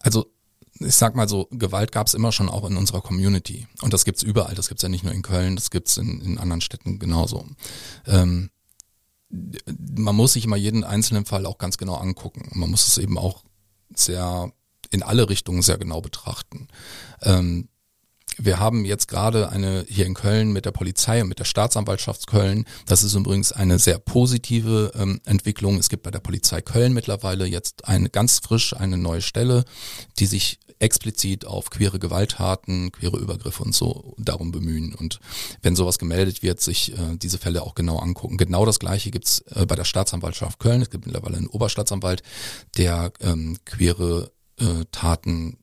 Also 0.00 0.26
ich 0.80 0.94
sag 0.94 1.14
mal 1.14 1.28
so, 1.28 1.48
Gewalt 1.50 1.92
gab 1.92 2.06
es 2.06 2.14
immer 2.14 2.32
schon 2.32 2.48
auch 2.48 2.68
in 2.68 2.76
unserer 2.76 3.00
Community. 3.00 3.66
Und 3.82 3.92
das 3.92 4.04
gibt's 4.04 4.22
überall. 4.22 4.54
Das 4.54 4.68
gibt's 4.68 4.82
ja 4.82 4.88
nicht 4.88 5.04
nur 5.04 5.12
in 5.12 5.22
Köln, 5.22 5.56
das 5.56 5.70
gibt's 5.70 5.96
in, 5.96 6.20
in 6.20 6.38
anderen 6.38 6.60
Städten 6.60 6.98
genauso. 6.98 7.46
Ähm, 8.06 8.50
man 9.28 10.16
muss 10.16 10.34
sich 10.34 10.44
immer 10.44 10.56
jeden 10.56 10.84
einzelnen 10.84 11.24
Fall 11.24 11.46
auch 11.46 11.58
ganz 11.58 11.78
genau 11.78 11.94
angucken. 11.94 12.50
Man 12.52 12.70
muss 12.70 12.86
es 12.86 12.98
eben 12.98 13.18
auch 13.18 13.44
sehr 13.94 14.52
in 14.90 15.02
alle 15.02 15.28
Richtungen 15.28 15.62
sehr 15.62 15.78
genau 15.78 16.00
betrachten. 16.00 16.68
Ähm, 17.22 17.68
wir 18.38 18.58
haben 18.58 18.84
jetzt 18.84 19.08
gerade 19.08 19.50
eine 19.50 19.84
hier 19.88 20.06
in 20.06 20.14
Köln 20.14 20.52
mit 20.52 20.64
der 20.64 20.72
Polizei 20.72 21.22
und 21.22 21.28
mit 21.28 21.38
der 21.38 21.44
Staatsanwaltschaft 21.44 22.26
Köln. 22.26 22.64
Das 22.86 23.02
ist 23.02 23.14
übrigens 23.14 23.52
eine 23.52 23.78
sehr 23.78 23.98
positive 23.98 24.92
ähm, 24.94 25.20
Entwicklung. 25.24 25.78
Es 25.78 25.88
gibt 25.88 26.02
bei 26.02 26.10
der 26.10 26.20
Polizei 26.20 26.60
Köln 26.60 26.92
mittlerweile 26.92 27.46
jetzt 27.46 27.86
eine 27.86 28.10
ganz 28.10 28.38
frisch 28.38 28.74
eine 28.74 28.96
neue 28.96 29.22
Stelle, 29.22 29.64
die 30.18 30.26
sich 30.26 30.58
explizit 30.82 31.46
auf 31.46 31.70
queere 31.70 31.98
Gewalttaten, 31.98 32.90
queere 32.90 33.16
Übergriffe 33.16 33.62
und 33.62 33.74
so 33.74 34.14
darum 34.18 34.50
bemühen. 34.50 34.94
Und 34.94 35.20
wenn 35.62 35.76
sowas 35.76 35.98
gemeldet 35.98 36.42
wird, 36.42 36.60
sich 36.60 36.92
äh, 36.92 37.16
diese 37.16 37.38
Fälle 37.38 37.62
auch 37.62 37.74
genau 37.74 37.98
angucken. 37.98 38.36
Genau 38.36 38.66
das 38.66 38.80
gleiche 38.80 39.10
gibt's 39.10 39.44
äh, 39.54 39.64
bei 39.64 39.76
der 39.76 39.84
Staatsanwaltschaft 39.84 40.58
Köln. 40.58 40.82
Es 40.82 40.90
gibt 40.90 41.06
mittlerweile 41.06 41.36
einen 41.36 41.46
Oberstaatsanwalt, 41.46 42.22
der 42.76 43.12
ähm, 43.20 43.58
queere 43.64 44.32
äh, 44.58 44.84
Taten 44.90 45.58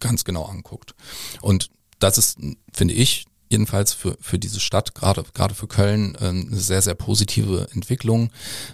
ganz 0.00 0.24
genau 0.24 0.44
anguckt. 0.44 0.94
Und 1.40 1.70
das 1.98 2.18
ist, 2.18 2.38
finde 2.72 2.94
ich, 2.94 3.26
jedenfalls 3.48 3.92
für, 3.92 4.16
für 4.20 4.38
diese 4.38 4.60
Stadt, 4.60 4.94
gerade, 4.94 5.24
gerade 5.34 5.54
für 5.54 5.68
Köln, 5.68 6.16
äh, 6.16 6.28
eine 6.28 6.56
sehr, 6.56 6.82
sehr 6.82 6.94
positive 6.94 7.68
Entwicklung. 7.72 8.30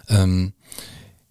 Ähm, 0.09 0.53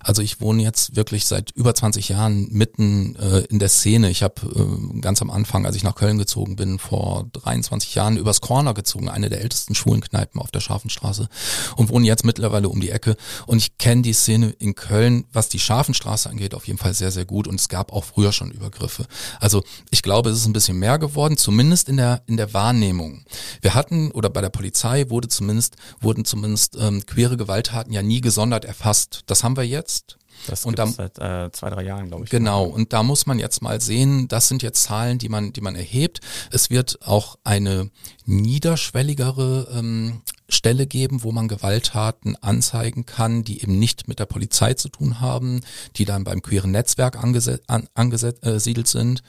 also 0.03 0.21
ich 0.21 0.41
wohne 0.41 0.63
jetzt 0.63 0.95
wirklich 0.95 1.25
seit 1.25 1.51
über 1.51 1.73
20 1.73 2.09
Jahren 2.09 2.47
mitten 2.51 3.15
äh, 3.15 3.39
in 3.45 3.59
der 3.59 3.69
Szene. 3.69 4.09
Ich 4.09 4.23
habe 4.23 4.41
äh, 4.55 4.99
ganz 4.99 5.21
am 5.21 5.29
Anfang, 5.29 5.65
als 5.65 5.75
ich 5.75 5.83
nach 5.83 5.95
Köln 5.95 6.17
gezogen 6.17 6.55
bin, 6.55 6.79
vor 6.79 7.27
23 7.33 7.95
Jahren 7.95 8.17
übers 8.17 8.41
Corner 8.41 8.73
gezogen, 8.73 9.09
eine 9.09 9.29
der 9.29 9.41
ältesten 9.41 9.75
Schwulenkneipen 9.75 10.41
auf 10.41 10.51
der 10.51 10.59
Scharfenstraße 10.59 11.29
und 11.75 11.89
wohne 11.89 12.07
jetzt 12.07 12.25
mittlerweile 12.25 12.69
um 12.69 12.81
die 12.81 12.89
Ecke. 12.89 13.15
Und 13.45 13.57
ich 13.57 13.77
kenne 13.77 14.01
die 14.01 14.13
Szene 14.13 14.49
in 14.59 14.75
Köln, 14.75 15.25
was 15.33 15.49
die 15.49 15.59
Scharfenstraße 15.59 16.29
angeht, 16.29 16.55
auf 16.55 16.67
jeden 16.67 16.79
Fall 16.79 16.93
sehr, 16.93 17.11
sehr 17.11 17.25
gut. 17.25 17.47
Und 17.47 17.59
es 17.59 17.69
gab 17.69 17.91
auch 17.91 18.03
früher 18.03 18.31
schon 18.31 18.51
Übergriffe. 18.51 19.05
Also 19.39 19.63
ich 19.89 20.01
glaube, 20.01 20.29
es 20.29 20.37
ist 20.37 20.45
ein 20.47 20.53
bisschen 20.53 20.77
mehr 20.77 20.99
geworden, 20.99 21.37
zumindest 21.37 21.89
in 21.89 21.97
der, 21.97 22.23
in 22.27 22.37
der 22.37 22.53
Wahrnehmung. 22.53 23.25
Wir 23.61 23.73
hatten, 23.73 24.11
oder 24.11 24.29
bei 24.29 24.41
der 24.41 24.49
Polizei 24.49 25.09
wurde 25.09 25.27
zumindest, 25.27 25.75
wurden 25.99 26.25
zumindest 26.25 26.77
ähm, 26.79 27.05
queere 27.05 27.37
Gewalttaten 27.37 27.93
ja 27.93 28.01
nie 28.01 28.21
gesondert 28.21 28.65
erfasst. 28.65 29.21
Das 29.27 29.43
haben 29.43 29.57
wir 29.57 29.65
jetzt 29.65 29.90
jetzt. 29.91 30.17
Das 30.47 30.65
und 30.65 30.79
dann, 30.79 30.91
seit 30.91 31.19
äh, 31.19 31.51
zwei, 31.51 31.69
drei 31.69 31.83
Jahren, 31.83 32.07
glaube 32.07 32.23
ich. 32.23 32.29
Genau, 32.29 32.63
und 32.65 32.93
da 32.93 33.03
muss 33.03 33.27
man 33.27 33.37
jetzt 33.37 33.61
mal 33.61 33.79
sehen, 33.79 34.27
das 34.27 34.47
sind 34.47 34.63
jetzt 34.63 34.83
Zahlen, 34.83 35.19
die 35.19 35.29
man, 35.29 35.53
die 35.53 35.61
man 35.61 35.75
erhebt. 35.75 36.19
Es 36.49 36.71
wird 36.71 36.99
auch 37.03 37.37
eine 37.43 37.91
niederschwelligere 38.25 39.67
ähm, 39.75 40.21
Stelle 40.49 40.87
geben, 40.87 41.23
wo 41.23 41.31
man 41.31 41.47
Gewalttaten 41.47 42.35
anzeigen 42.37 43.05
kann, 43.05 43.43
die 43.43 43.61
eben 43.61 43.77
nicht 43.77 44.07
mit 44.07 44.17
der 44.17 44.25
Polizei 44.25 44.73
zu 44.73 44.89
tun 44.89 45.21
haben, 45.21 45.61
die 45.95 46.05
dann 46.05 46.23
beim 46.23 46.41
queeren 46.41 46.71
Netzwerk 46.71 47.17
angesiedelt 47.23 47.63
an, 47.67 47.87
äh, 48.11 48.59
sind, 48.59 49.21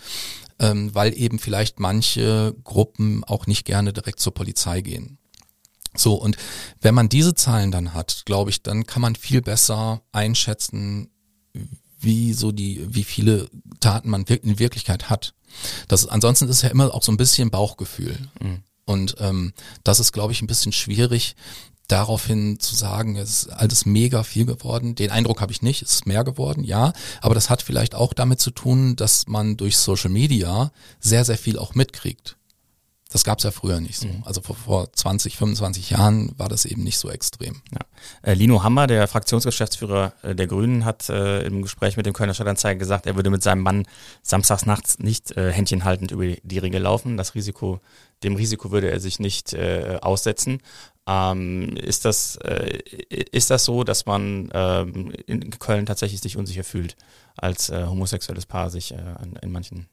ähm, 0.58 0.94
weil 0.94 1.16
eben 1.16 1.38
vielleicht 1.38 1.78
manche 1.78 2.54
Gruppen 2.64 3.22
auch 3.24 3.46
nicht 3.46 3.66
gerne 3.66 3.92
direkt 3.92 4.20
zur 4.20 4.32
Polizei 4.32 4.80
gehen. 4.80 5.18
So, 5.94 6.14
und 6.14 6.36
wenn 6.80 6.94
man 6.94 7.08
diese 7.08 7.34
Zahlen 7.34 7.70
dann 7.70 7.94
hat, 7.94 8.22
glaube 8.24 8.50
ich, 8.50 8.62
dann 8.62 8.86
kann 8.86 9.02
man 9.02 9.14
viel 9.14 9.42
besser 9.42 10.02
einschätzen, 10.12 11.10
wie 12.00 12.32
so 12.32 12.50
die, 12.52 12.84
wie 12.88 13.04
viele 13.04 13.48
Taten 13.80 14.10
man 14.10 14.24
in 14.24 14.58
Wirklichkeit 14.58 15.10
hat. 15.10 15.34
Das, 15.88 16.06
ansonsten 16.06 16.48
ist 16.48 16.56
es 16.56 16.62
ja 16.62 16.70
immer 16.70 16.94
auch 16.94 17.02
so 17.02 17.12
ein 17.12 17.18
bisschen 17.18 17.50
Bauchgefühl. 17.50 18.16
Mhm. 18.40 18.62
Und 18.84 19.16
ähm, 19.20 19.52
das 19.84 20.00
ist, 20.00 20.12
glaube 20.12 20.32
ich, 20.32 20.42
ein 20.42 20.46
bisschen 20.46 20.72
schwierig, 20.72 21.36
daraufhin 21.88 22.58
zu 22.58 22.74
sagen, 22.74 23.16
es 23.16 23.30
ist 23.30 23.48
alles 23.48 23.84
mega 23.86 24.22
viel 24.22 24.46
geworden. 24.46 24.94
Den 24.94 25.10
Eindruck 25.10 25.40
habe 25.40 25.52
ich 25.52 25.62
nicht, 25.62 25.82
es 25.82 25.94
ist 25.94 26.06
mehr 26.06 26.24
geworden, 26.24 26.64
ja. 26.64 26.92
Aber 27.20 27.34
das 27.34 27.50
hat 27.50 27.62
vielleicht 27.62 27.94
auch 27.94 28.14
damit 28.14 28.40
zu 28.40 28.50
tun, 28.50 28.96
dass 28.96 29.28
man 29.28 29.56
durch 29.56 29.76
Social 29.76 30.10
Media 30.10 30.72
sehr, 31.00 31.24
sehr 31.24 31.38
viel 31.38 31.58
auch 31.58 31.74
mitkriegt. 31.74 32.36
Das 33.12 33.24
gab 33.24 33.38
es 33.38 33.44
ja 33.44 33.50
früher 33.50 33.80
nicht 33.80 33.98
so. 33.98 34.08
Mhm. 34.08 34.22
Also 34.24 34.40
vor, 34.40 34.56
vor 34.56 34.92
20, 34.92 35.36
25 35.36 35.90
Jahren 35.90 36.32
war 36.38 36.48
das 36.48 36.64
eben 36.64 36.82
nicht 36.82 36.98
so 36.98 37.10
extrem. 37.10 37.60
Ja. 37.70 37.80
Äh, 38.22 38.34
Lino 38.34 38.62
Hammer, 38.62 38.86
der 38.86 39.06
Fraktionsgeschäftsführer 39.06 40.14
äh, 40.22 40.34
der 40.34 40.46
Grünen, 40.46 40.84
hat 40.84 41.08
äh, 41.10 41.42
im 41.42 41.62
Gespräch 41.62 41.96
mit 41.96 42.06
dem 42.06 42.14
Kölner 42.14 42.32
Stadtanzeiger 42.32 42.78
gesagt, 42.78 43.06
er 43.06 43.16
würde 43.16 43.30
mit 43.30 43.42
seinem 43.42 43.62
Mann 43.62 43.86
samstags 44.22 44.64
nachts 44.64 44.98
nicht 44.98 45.36
äh, 45.36 45.52
händchenhaltend 45.52 46.10
über 46.10 46.26
die 46.42 46.58
Ringe 46.58 46.78
laufen. 46.78 47.18
Das 47.18 47.34
Risiko, 47.34 47.80
dem 48.22 48.34
Risiko 48.36 48.70
würde 48.70 48.90
er 48.90 48.98
sich 48.98 49.18
nicht 49.18 49.52
äh, 49.52 49.98
aussetzen. 50.00 50.60
Ähm, 51.06 51.76
ist, 51.76 52.04
das, 52.04 52.36
äh, 52.36 52.78
ist 53.10 53.50
das 53.50 53.64
so, 53.64 53.84
dass 53.84 54.06
man 54.06 54.50
ähm, 54.54 55.12
in 55.26 55.50
Köln 55.58 55.84
tatsächlich 55.84 56.20
sich 56.20 56.36
unsicher 56.36 56.64
fühlt, 56.64 56.96
als 57.36 57.70
äh, 57.70 57.86
homosexuelles 57.86 58.46
Paar 58.46 58.70
sich 58.70 58.92
äh, 58.92 58.96
an, 58.96 59.38
in 59.42 59.52
manchen 59.52 59.88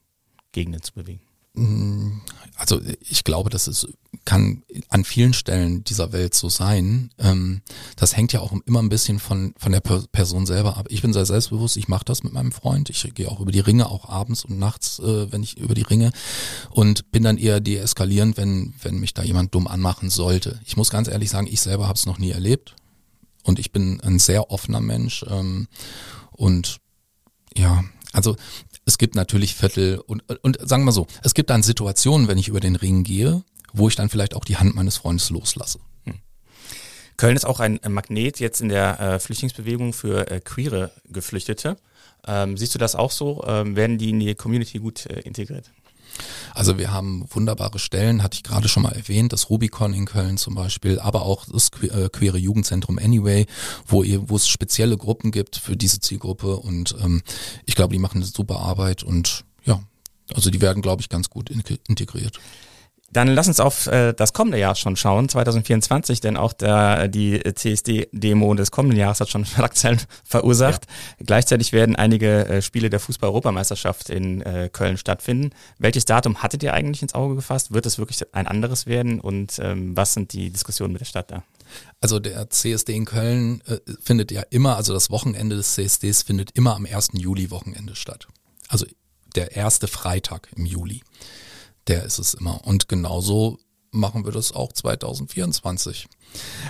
Gegenden 0.52 0.82
zu 0.82 0.94
bewegen? 0.94 1.20
Mm, 1.54 2.20
also 2.56 2.80
ich 3.00 3.24
glaube, 3.24 3.50
dass 3.50 3.66
es 3.66 3.88
kann 4.24 4.62
an 4.90 5.04
vielen 5.04 5.32
Stellen 5.32 5.82
dieser 5.82 6.12
Welt 6.12 6.34
so 6.34 6.48
sein. 6.48 7.10
Ähm, 7.18 7.62
das 7.96 8.16
hängt 8.16 8.32
ja 8.32 8.40
auch 8.40 8.52
immer 8.66 8.82
ein 8.82 8.90
bisschen 8.90 9.18
von, 9.18 9.54
von 9.56 9.72
der 9.72 9.80
Person 9.80 10.46
selber 10.46 10.76
ab. 10.76 10.86
Ich 10.90 11.02
bin 11.02 11.12
sehr 11.12 11.24
selbstbewusst, 11.24 11.76
ich 11.76 11.88
mache 11.88 12.04
das 12.04 12.22
mit 12.22 12.32
meinem 12.32 12.52
Freund. 12.52 12.90
Ich 12.90 13.14
gehe 13.14 13.30
auch 13.30 13.40
über 13.40 13.50
die 13.50 13.60
Ringe, 13.60 13.88
auch 13.88 14.08
abends 14.08 14.44
und 14.44 14.58
nachts, 14.58 14.98
äh, 14.98 15.32
wenn 15.32 15.42
ich 15.42 15.56
über 15.56 15.74
die 15.74 15.82
Ringe 15.82 16.12
und 16.70 17.10
bin 17.12 17.22
dann 17.22 17.38
eher 17.38 17.60
deeskalierend, 17.60 18.36
wenn, 18.36 18.74
wenn 18.82 18.98
mich 18.98 19.14
da 19.14 19.22
jemand 19.22 19.54
dumm 19.54 19.66
anmachen 19.66 20.10
sollte. 20.10 20.60
Ich 20.66 20.76
muss 20.76 20.90
ganz 20.90 21.08
ehrlich 21.08 21.30
sagen, 21.30 21.48
ich 21.50 21.60
selber 21.60 21.88
habe 21.88 21.96
es 21.96 22.06
noch 22.06 22.18
nie 22.18 22.30
erlebt 22.30 22.76
und 23.44 23.58
ich 23.58 23.72
bin 23.72 24.00
ein 24.02 24.18
sehr 24.18 24.50
offener 24.50 24.80
Mensch 24.80 25.24
ähm, 25.28 25.66
und 26.32 26.78
ja, 27.56 27.84
also 28.12 28.36
es 28.84 28.98
gibt 28.98 29.14
natürlich 29.14 29.54
Viertel 29.54 29.98
und, 29.98 30.22
und 30.42 30.58
sagen 30.68 30.84
wir 30.84 30.92
so, 30.92 31.06
es 31.22 31.34
gibt 31.34 31.50
dann 31.50 31.62
Situationen, 31.62 32.28
wenn 32.28 32.38
ich 32.38 32.48
über 32.48 32.60
den 32.60 32.76
Ring 32.76 33.04
gehe, 33.04 33.42
wo 33.72 33.88
ich 33.88 33.96
dann 33.96 34.08
vielleicht 34.08 34.34
auch 34.34 34.44
die 34.44 34.56
Hand 34.56 34.74
meines 34.74 34.96
Freundes 34.96 35.30
loslasse. 35.30 35.80
Hm. 36.04 36.14
Köln 37.16 37.36
ist 37.36 37.46
auch 37.46 37.60
ein 37.60 37.78
Magnet 37.88 38.40
jetzt 38.40 38.60
in 38.60 38.68
der 38.68 39.00
äh, 39.00 39.18
Flüchtlingsbewegung 39.18 39.92
für 39.92 40.30
äh, 40.30 40.40
queere 40.40 40.90
Geflüchtete. 41.08 41.76
Ähm, 42.26 42.56
siehst 42.56 42.74
du 42.74 42.78
das 42.78 42.94
auch 42.94 43.10
so? 43.10 43.44
Ähm, 43.46 43.76
werden 43.76 43.98
die 43.98 44.10
in 44.10 44.20
die 44.20 44.34
Community 44.34 44.78
gut 44.78 45.06
äh, 45.06 45.20
integriert? 45.20 45.70
Also 46.54 46.78
wir 46.78 46.92
haben 46.92 47.24
wunderbare 47.30 47.78
Stellen, 47.78 48.22
hatte 48.22 48.36
ich 48.36 48.42
gerade 48.42 48.68
schon 48.68 48.82
mal 48.82 48.92
erwähnt, 48.92 49.32
das 49.32 49.50
Rubicon 49.50 49.94
in 49.94 50.06
Köln 50.06 50.36
zum 50.36 50.54
Beispiel, 50.54 50.98
aber 50.98 51.22
auch 51.22 51.46
das 51.46 51.70
äh, 51.82 52.08
queere 52.08 52.38
Jugendzentrum 52.38 52.98
Anyway, 52.98 53.46
wo, 53.86 54.02
ihr, 54.02 54.28
wo 54.28 54.36
es 54.36 54.48
spezielle 54.48 54.96
Gruppen 54.96 55.30
gibt 55.30 55.56
für 55.56 55.76
diese 55.76 56.00
Zielgruppe 56.00 56.56
und 56.56 56.94
ähm, 57.02 57.22
ich 57.66 57.74
glaube, 57.74 57.92
die 57.92 58.00
machen 58.00 58.18
eine 58.18 58.26
super 58.26 58.60
Arbeit 58.60 59.02
und 59.02 59.44
ja, 59.64 59.80
also 60.34 60.50
die 60.50 60.60
werden, 60.60 60.82
glaube 60.82 61.02
ich, 61.02 61.08
ganz 61.08 61.30
gut 61.30 61.50
integriert. 61.50 62.38
Dann 63.12 63.28
lass 63.28 63.48
uns 63.48 63.58
auf 63.58 63.88
äh, 63.88 64.12
das 64.12 64.32
kommende 64.32 64.58
Jahr 64.58 64.76
schon 64.76 64.96
schauen, 64.96 65.28
2024, 65.28 66.20
denn 66.20 66.36
auch 66.36 66.52
der, 66.52 67.08
die 67.08 67.40
CSD-Demo 67.42 68.54
des 68.54 68.70
kommenden 68.70 68.98
Jahres 68.98 69.20
hat 69.20 69.28
schon 69.28 69.44
Schlagzeilen 69.46 70.00
verursacht. 70.24 70.86
Ja. 70.86 71.26
Gleichzeitig 71.26 71.72
werden 71.72 71.96
einige 71.96 72.46
äh, 72.46 72.62
Spiele 72.62 72.88
der 72.88 73.00
Fußball-Europameisterschaft 73.00 74.10
in 74.10 74.42
äh, 74.42 74.70
Köln 74.72 74.96
stattfinden. 74.96 75.50
Welches 75.78 76.04
Datum 76.04 76.42
hattet 76.42 76.62
ihr 76.62 76.72
eigentlich 76.72 77.02
ins 77.02 77.14
Auge 77.14 77.34
gefasst? 77.34 77.72
Wird 77.72 77.86
es 77.86 77.98
wirklich 77.98 78.22
ein 78.32 78.46
anderes 78.46 78.86
werden 78.86 79.20
und 79.20 79.58
ähm, 79.60 79.96
was 79.96 80.14
sind 80.14 80.32
die 80.32 80.50
Diskussionen 80.50 80.92
mit 80.92 81.00
der 81.00 81.06
Stadt 81.06 81.30
da? 81.32 81.42
Also 82.00 82.20
der 82.20 82.48
CSD 82.50 82.94
in 82.94 83.04
Köln 83.04 83.62
äh, 83.66 83.78
findet 84.00 84.30
ja 84.30 84.42
immer, 84.50 84.76
also 84.76 84.92
das 84.92 85.10
Wochenende 85.10 85.56
des 85.56 85.74
CSDs 85.74 86.22
findet 86.22 86.52
immer 86.52 86.76
am 86.76 86.86
1. 86.86 87.10
Juli-Wochenende 87.14 87.96
statt. 87.96 88.28
Also 88.68 88.86
der 89.34 89.56
erste 89.56 89.88
Freitag 89.88 90.48
im 90.54 90.66
Juli 90.66 91.02
der 91.86 92.04
ist 92.04 92.18
es 92.18 92.34
immer. 92.34 92.64
Und 92.66 92.88
genauso 92.88 93.58
machen 93.92 94.24
wir 94.24 94.32
das 94.32 94.52
auch 94.52 94.72
2024. 94.72 96.06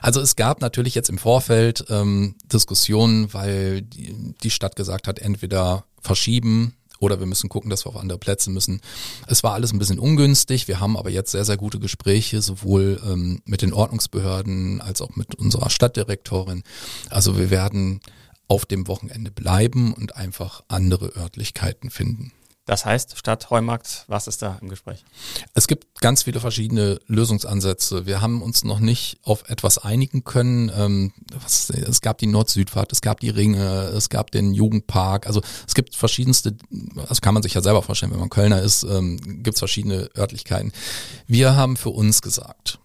Also 0.01 0.21
es 0.21 0.37
gab 0.37 0.61
natürlich 0.61 0.95
jetzt 0.95 1.11
im 1.11 1.19
Vorfeld 1.19 1.85
ähm, 1.91 2.35
Diskussionen, 2.51 3.33
weil 3.35 3.83
die, 3.83 4.51
Stadt 4.51 4.77
gesagt 4.77 5.07
hat, 5.07 5.19
entweder 5.19 5.85
verschieben 6.01 6.75
oder 6.99 7.19
wir 7.19 7.27
müssen 7.27 7.49
gucken, 7.49 7.71
dass 7.71 7.85
wir 7.85 7.91
auf 7.91 7.97
andere 7.97 8.19
Plätze 8.19 8.51
müssen. 8.51 8.81
Es 9.27 9.43
war 9.43 9.55
alles 9.55 9.73
ein 9.73 9.79
bisschen 9.79 9.99
ungünstig. 9.99 10.69
Wir 10.69 10.81
haben 10.81 10.97
aber 10.97 11.11
jetzt 11.11 11.33
sehr, 11.33 11.45
sehr 11.45 11.57
gute 11.57 11.79
Gespräche, 11.79 12.43
sowohl 12.43 13.01
ähm, 13.05 13.43
mit 13.45 13.63
den 13.63 13.73
Ordnungsbehörden 13.73 14.81
als 14.81 15.01
auch 15.01 15.17
mit 15.17 15.35
unserer 15.35 15.71
Stadtdirektorin. 15.71 16.63
Also 17.09 17.39
wir 17.39 17.51
werden 17.51 18.01
auf 18.49 18.67
dem 18.67 18.87
Wochenende 18.89 19.31
bleiben 19.31 19.95
und 19.95 20.17
einfach 20.17 20.63
andere 20.69 21.17
Örtlichkeiten 21.17 21.89
finden. 21.91 22.33
Das 22.71 22.85
heißt, 22.85 23.19
statt 23.19 23.51
Heumarkt, 23.51 24.05
was 24.07 24.29
ist 24.29 24.43
da 24.43 24.57
im 24.63 24.69
Gespräch? 24.69 25.05
Es 25.55 25.67
gibt 25.67 26.01
ganz 26.01 26.23
viele 26.23 26.39
verschiedene 26.39 27.01
Lösungsansätze. 27.09 28.07
Wir 28.07 28.21
haben 28.21 28.43
uns 28.43 28.63
noch 28.63 28.79
nicht 28.79 29.19
auf 29.25 29.43
etwas 29.51 29.79
einigen 29.79 30.23
können. 30.23 30.71
Ähm, 30.77 31.13
es 31.45 32.01
gab 32.01 32.19
die 32.19 32.29
Nord-Süd-Fahrt, 32.29 32.93
es 32.93 33.01
gab 33.01 33.19
die 33.19 33.31
Ringe, 33.31 33.87
es 33.89 34.09
gab 34.09 34.31
den 34.31 34.55
Jugendpark. 34.55 35.27
Also 35.27 35.43
es 35.67 35.75
gibt 35.75 35.97
verschiedenste, 35.97 36.57
das 37.09 37.21
kann 37.21 37.35
man 37.35 37.43
sich 37.43 37.55
ja 37.55 37.61
selber 37.61 37.83
vorstellen, 37.83 38.13
wenn 38.13 38.21
man 38.21 38.31
Kölner 38.31 38.63
ist, 38.63 38.85
ähm, 38.85 39.19
gibt 39.43 39.57
es 39.57 39.59
verschiedene 39.59 40.09
Örtlichkeiten. 40.17 40.71
Wir 41.27 41.57
haben 41.57 41.77
für 41.77 41.91
uns 41.91 42.23
gesagt, 42.23 42.79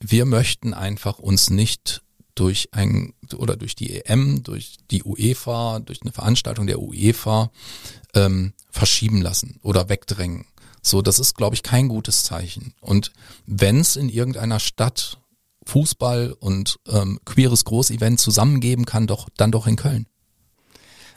wir 0.00 0.24
möchten 0.24 0.72
einfach 0.72 1.18
uns 1.18 1.50
nicht 1.50 2.00
durch 2.38 2.68
ein 2.72 3.14
oder 3.36 3.56
durch 3.56 3.74
die 3.74 3.96
EM, 3.96 4.42
durch 4.42 4.76
die 4.90 5.02
UEFA, 5.02 5.80
durch 5.80 6.02
eine 6.02 6.12
Veranstaltung 6.12 6.66
der 6.66 6.80
UEFA 6.80 7.50
ähm, 8.14 8.52
verschieben 8.70 9.20
lassen 9.20 9.58
oder 9.62 9.88
wegdrängen. 9.88 10.46
So, 10.82 11.02
das 11.02 11.18
ist, 11.18 11.36
glaube 11.36 11.54
ich, 11.54 11.62
kein 11.62 11.88
gutes 11.88 12.22
Zeichen. 12.24 12.74
Und 12.80 13.12
wenn 13.46 13.80
es 13.80 13.96
in 13.96 14.08
irgendeiner 14.08 14.60
Stadt 14.60 15.18
Fußball 15.66 16.34
und 16.38 16.78
ähm, 16.88 17.20
queeres 17.24 17.64
Großevent 17.64 18.20
zusammengeben 18.20 18.86
kann, 18.86 19.06
doch 19.06 19.28
dann 19.36 19.52
doch 19.52 19.66
in 19.66 19.76
Köln. 19.76 20.06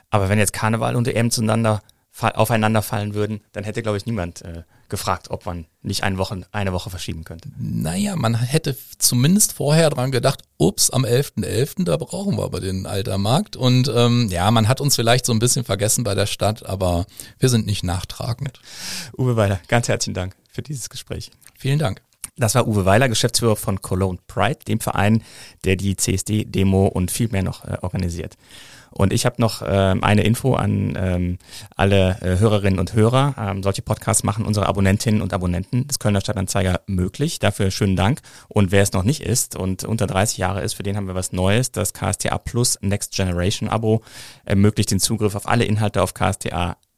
Aber 0.09 0.27
wenn 0.27 0.39
jetzt 0.39 0.53
Karneval 0.53 0.95
und 0.95 1.07
EM 1.07 1.31
zueinander 1.31 1.81
aufeinander 2.19 2.81
fallen 2.81 3.13
würden, 3.13 3.41
dann 3.53 3.63
hätte, 3.63 3.81
glaube 3.81 3.97
ich, 3.97 4.05
niemand 4.05 4.41
äh, 4.41 4.63
gefragt, 4.91 5.31
ob 5.31 5.47
man 5.47 5.65
nicht 5.81 6.03
eine 6.03 6.19
Woche, 6.19 6.41
eine 6.51 6.73
Woche 6.73 6.91
verschieben 6.91 7.23
könnte. 7.23 7.49
Naja, 7.57 8.15
man 8.15 8.35
hätte 8.35 8.77
zumindest 8.99 9.53
vorher 9.53 9.89
dran 9.89 10.11
gedacht, 10.11 10.43
ups, 10.57 10.91
am 10.91 11.03
11.11., 11.03 11.45
.11., 11.45 11.83
da 11.85 11.97
brauchen 11.97 12.37
wir 12.37 12.43
aber 12.43 12.59
den 12.59 12.85
Altermarkt. 12.85 13.55
Und 13.55 13.91
ähm, 13.95 14.27
ja, 14.29 14.51
man 14.51 14.67
hat 14.67 14.81
uns 14.81 14.95
vielleicht 14.95 15.25
so 15.25 15.33
ein 15.33 15.39
bisschen 15.39 15.63
vergessen 15.63 16.03
bei 16.03 16.13
der 16.13 16.27
Stadt, 16.27 16.63
aber 16.65 17.07
wir 17.39 17.49
sind 17.49 17.65
nicht 17.65 17.83
nachtragend. 17.83 18.59
Uwe 19.17 19.35
Weiler, 19.35 19.59
ganz 19.67 19.87
herzlichen 19.87 20.13
Dank 20.13 20.35
für 20.49 20.61
dieses 20.61 20.89
Gespräch. 20.89 21.31
Vielen 21.57 21.79
Dank. 21.79 22.03
Das 22.41 22.55
war 22.55 22.67
Uwe 22.67 22.85
Weiler, 22.85 23.07
Geschäftsführer 23.07 23.55
von 23.55 23.81
Cologne 23.81 24.19
Pride, 24.27 24.59
dem 24.67 24.79
Verein, 24.79 25.23
der 25.63 25.75
die 25.75 25.95
CSD-Demo 25.95 26.87
und 26.87 27.11
viel 27.11 27.29
mehr 27.29 27.43
noch 27.43 27.65
äh, 27.65 27.77
organisiert. 27.81 28.35
Und 28.89 29.13
ich 29.13 29.25
habe 29.25 29.35
noch 29.39 29.61
ähm, 29.65 30.03
eine 30.03 30.23
Info 30.23 30.55
an 30.55 30.97
ähm, 30.97 31.37
alle 31.77 32.17
äh, 32.21 32.39
Hörerinnen 32.39 32.77
und 32.77 32.93
Hörer. 32.93 33.35
Ähm, 33.37 33.63
solche 33.63 33.81
Podcasts 33.81 34.23
machen 34.23 34.45
unsere 34.45 34.67
Abonnentinnen 34.67 35.21
und 35.21 35.33
Abonnenten 35.33 35.87
des 35.87 35.99
Kölner 35.99 36.19
Stadtanzeiger 36.19 36.81
möglich. 36.87 37.39
Dafür 37.39 37.71
schönen 37.71 37.95
Dank. 37.95 38.21
Und 38.49 38.71
wer 38.71 38.83
es 38.83 38.91
noch 38.91 39.03
nicht 39.03 39.21
ist 39.21 39.55
und 39.55 39.85
unter 39.85 40.07
30 40.07 40.37
Jahre 40.39 40.61
ist, 40.61 40.73
für 40.73 40.83
den 40.83 40.97
haben 40.97 41.07
wir 41.07 41.15
was 41.15 41.31
Neues. 41.31 41.71
Das 41.71 41.93
KSTA 41.93 42.37
Plus 42.37 42.77
Next 42.81 43.15
Generation 43.15 43.69
Abo 43.69 44.01
ermöglicht 44.43 44.91
den 44.91 44.99
Zugriff 44.99 45.35
auf 45.35 45.47
alle 45.47 45.63
Inhalte 45.63 46.03
auf 46.03 46.13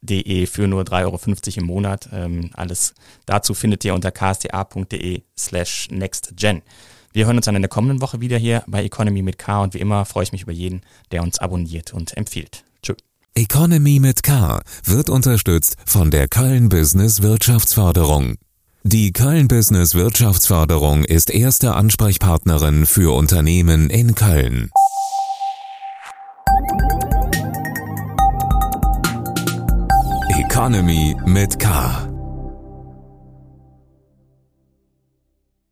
ksta.de 0.04 0.46
für 0.46 0.68
nur 0.68 0.84
3,50 0.84 1.04
Euro 1.04 1.20
im 1.58 1.66
Monat. 1.66 2.10
Ähm, 2.12 2.50
alles 2.54 2.94
dazu 3.26 3.54
findet 3.54 3.84
ihr 3.86 3.94
unter 3.94 4.12
ksta.de 4.12 5.22
slash 5.38 5.88
nextgen. 5.92 6.62
Wir 7.14 7.26
hören 7.26 7.38
uns 7.38 7.46
dann 7.46 7.56
in 7.56 7.62
der 7.62 7.70
kommenden 7.70 8.02
Woche 8.02 8.22
wieder 8.22 8.38
hier 8.38 8.64
bei 8.68 8.84
Economy 8.84 9.22
mit 9.22 9.38
K 9.38 9.62
und 9.62 9.74
wie 9.74 9.80
immer 9.80 10.06
freue 10.06 10.24
ich 10.24 10.32
mich 10.32 10.44
über 10.44 10.52
jeden, 10.52 10.82
der 11.12 11.22
uns 11.22 11.40
abonniert 11.40 11.94
und 11.94 12.18
empfiehlt. 12.18 12.64
Tschö. 12.82 12.96
Economy 13.36 14.00
mit 14.00 14.24
K 14.24 14.62
wird 14.84 15.10
unterstützt 15.10 15.78
von 15.86 16.12
der 16.12 16.28
Köln 16.28 16.70
Business 16.70 17.22
Wirtschaftsförderung. 17.22 18.36
Die 18.84 19.14
Köln 19.14 19.48
Business 19.48 19.94
Wirtschaftsförderung 19.94 21.06
ist 21.06 21.30
erste 21.30 21.76
Ansprechpartnerin 21.76 22.86
für 22.86 23.16
Unternehmen 23.16 23.90
in 23.90 24.14
Köln. 24.16 24.72
Economy 30.54 31.16
mit 31.26 31.58
K. 31.58 32.13